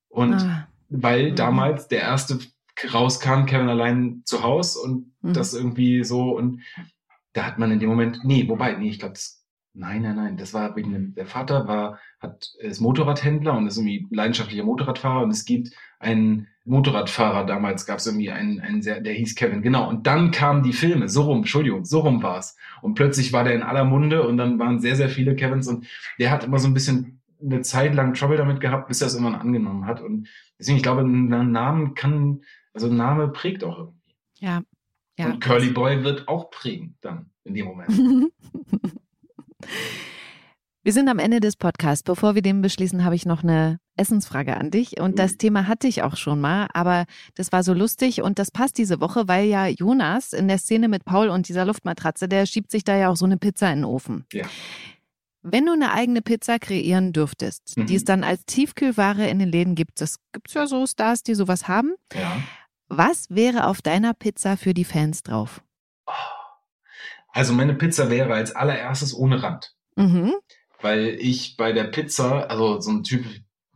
[0.08, 1.36] und Ah, weil Mhm.
[1.36, 2.38] damals der erste
[2.92, 5.32] rauskam, Kevin allein zu Haus und Mhm.
[5.34, 6.62] das irgendwie so und
[7.32, 9.14] da hat man in dem Moment nee, wobei nee, ich glaube
[9.74, 13.76] nein, nein, nein, das war wegen dem der Vater war hat ist Motorradhändler und ist
[13.76, 15.70] irgendwie leidenschaftlicher Motorradfahrer und es gibt
[16.00, 19.88] einen Motorradfahrer damals gab es irgendwie einen, einen sehr, der hieß Kevin, genau.
[19.88, 22.56] Und dann kamen die Filme, so rum, Entschuldigung, so rum war's.
[22.82, 25.86] Und plötzlich war der in aller Munde und dann waren sehr, sehr viele Kevins und
[26.18, 29.14] der hat immer so ein bisschen eine Zeit lang Trouble damit gehabt, bis er es
[29.14, 30.00] irgendwann angenommen hat.
[30.00, 32.42] Und deswegen, ich glaube, ein Namen kann,
[32.74, 34.14] also ein Name prägt auch irgendwie.
[34.40, 34.62] ja.
[35.18, 35.26] ja.
[35.26, 37.90] Und Curly Boy wird auch prägen dann in dem Moment.
[40.88, 42.02] Wir sind am Ende des Podcasts.
[42.02, 44.98] Bevor wir den beschließen, habe ich noch eine Essensfrage an dich.
[44.98, 45.36] Und das Ui.
[45.36, 48.98] Thema hatte ich auch schon mal, aber das war so lustig und das passt diese
[48.98, 52.84] Woche, weil ja Jonas in der Szene mit Paul und dieser Luftmatratze, der schiebt sich
[52.84, 54.24] da ja auch so eine Pizza in den Ofen.
[54.32, 54.46] Ja.
[55.42, 57.84] Wenn du eine eigene Pizza kreieren dürftest, Mhm.
[57.84, 61.34] die es dann als Tiefkühlware in den Läden gibt, das gibt's ja so Stars, die
[61.34, 61.96] sowas haben.
[62.14, 62.40] Ja.
[62.88, 65.62] Was wäre auf deiner Pizza für die Fans drauf?
[67.28, 69.74] Also meine Pizza wäre als allererstes ohne Rand.
[69.96, 70.32] Mhm.
[70.80, 73.24] Weil ich bei der Pizza, also so ein Typ,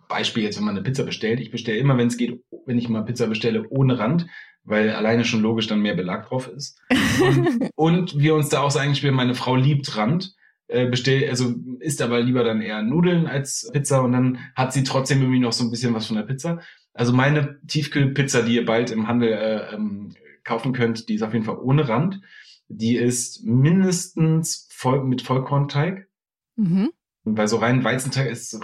[0.09, 2.89] Beispiel jetzt, wenn man eine Pizza bestellt, ich bestelle immer, wenn es geht, wenn ich
[2.89, 4.27] mal Pizza bestelle, ohne Rand,
[4.65, 6.79] weil alleine schon logisch dann mehr Belag drauf ist.
[7.21, 10.35] Und, und wir uns da auch so eingespielt, meine Frau liebt Rand,
[10.73, 14.85] äh, bestellt, also isst aber lieber dann eher Nudeln als Pizza und dann hat sie
[14.85, 16.61] trotzdem irgendwie noch so ein bisschen was von der Pizza.
[16.95, 21.35] Also meine Tiefkühlpizza, die ihr bald im Handel äh, ähm, kaufen könnt, die ist auf
[21.35, 22.21] jeden Fall ohne Rand.
[22.69, 26.09] Die ist mindestens voll mit Vollkornteig.
[26.57, 26.91] Mhm.
[27.25, 28.59] Weil so rein Weizenteig ist,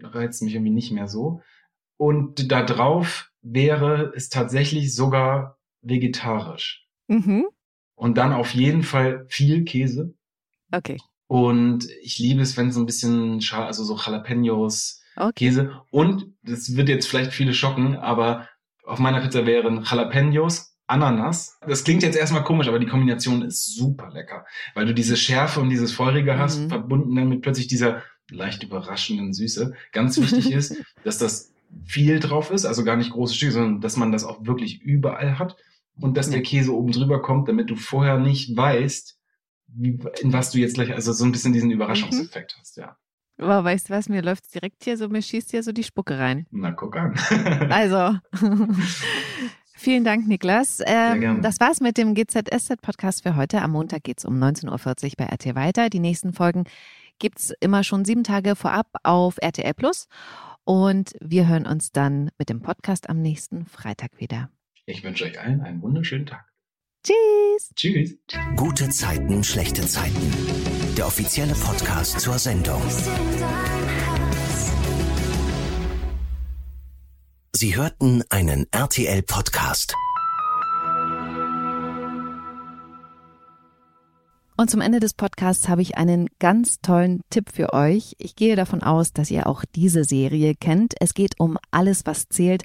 [0.00, 1.42] reizt mich irgendwie nicht mehr so.
[1.96, 6.86] Und da drauf wäre es tatsächlich sogar vegetarisch.
[7.08, 7.46] Mhm.
[7.94, 10.14] Und dann auf jeden Fall viel Käse.
[10.72, 10.98] Okay.
[11.26, 15.32] Und ich liebe es, wenn so ein bisschen, also so Jalapenos, Okay.
[15.46, 15.82] Käse.
[15.90, 18.48] Und das wird jetzt vielleicht viele schocken, aber
[18.84, 21.58] auf meiner Pizza wären Jalapenos, Ananas.
[21.66, 25.60] Das klingt jetzt erstmal komisch, aber die Kombination ist super lecker, weil du diese Schärfe
[25.60, 26.68] und dieses Feurige hast, Mhm.
[26.70, 29.74] verbunden dann mit plötzlich dieser leicht überraschenden Süße.
[29.92, 31.52] Ganz wichtig ist, dass das
[31.84, 35.38] viel drauf ist, also gar nicht große Stücke, sondern dass man das auch wirklich überall
[35.38, 35.56] hat
[36.00, 36.32] und dass Ja.
[36.34, 39.18] der Käse oben drüber kommt, damit du vorher nicht weißt,
[39.74, 42.60] wie, in was du jetzt gleich, also so ein bisschen diesen Überraschungseffekt Mhm.
[42.60, 42.96] hast, ja.
[43.40, 46.18] Wow, weißt du was, mir läuft's direkt hier so, mir schießt hier so die Spucke
[46.18, 46.46] rein.
[46.50, 47.14] Na, guck an.
[47.70, 48.18] Also,
[49.78, 50.80] vielen Dank, Niklas.
[50.86, 51.40] Ähm, gerne.
[51.40, 53.62] das war's mit dem GZSZ-Podcast für heute.
[53.62, 55.88] Am Montag geht's um 19.40 Uhr bei RT weiter.
[55.88, 56.64] Die nächsten Folgen
[57.18, 60.06] gibt's immer schon sieben Tage vorab auf RTL Plus.
[60.64, 64.50] Und wir hören uns dann mit dem Podcast am nächsten Freitag wieder.
[64.84, 66.44] Ich wünsche euch allen einen wunderschönen Tag.
[67.04, 67.70] Tschüss!
[67.74, 68.18] Tschüss.
[68.56, 70.32] Gute Zeiten, schlechte Zeiten.
[70.96, 72.82] Der offizielle Podcast zur Sendung.
[77.60, 79.92] Sie hörten einen RTL-Podcast.
[84.56, 88.14] Und zum Ende des Podcasts habe ich einen ganz tollen Tipp für euch.
[88.18, 90.94] Ich gehe davon aus, dass ihr auch diese Serie kennt.
[91.00, 92.62] Es geht um alles, was zählt.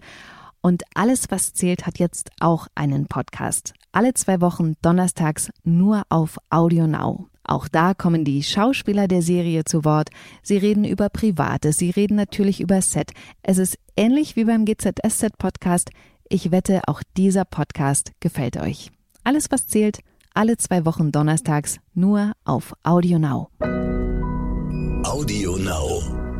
[0.62, 3.74] Und alles, was zählt, hat jetzt auch einen Podcast.
[3.94, 7.30] Alle zwei Wochen donnerstags nur auf Audio Now.
[7.44, 10.10] Auch da kommen die Schauspieler der Serie zu Wort.
[10.42, 13.12] Sie reden über Privates, sie reden natürlich über Set.
[13.42, 15.90] Es ist ähnlich wie beim GZSZ-Podcast.
[16.30, 18.92] Ich wette, auch dieser Podcast gefällt euch.
[19.24, 20.00] Alles, was zählt,
[20.34, 23.50] alle zwei Wochen donnerstags nur auf Audio Now.
[25.06, 26.33] Audio Now.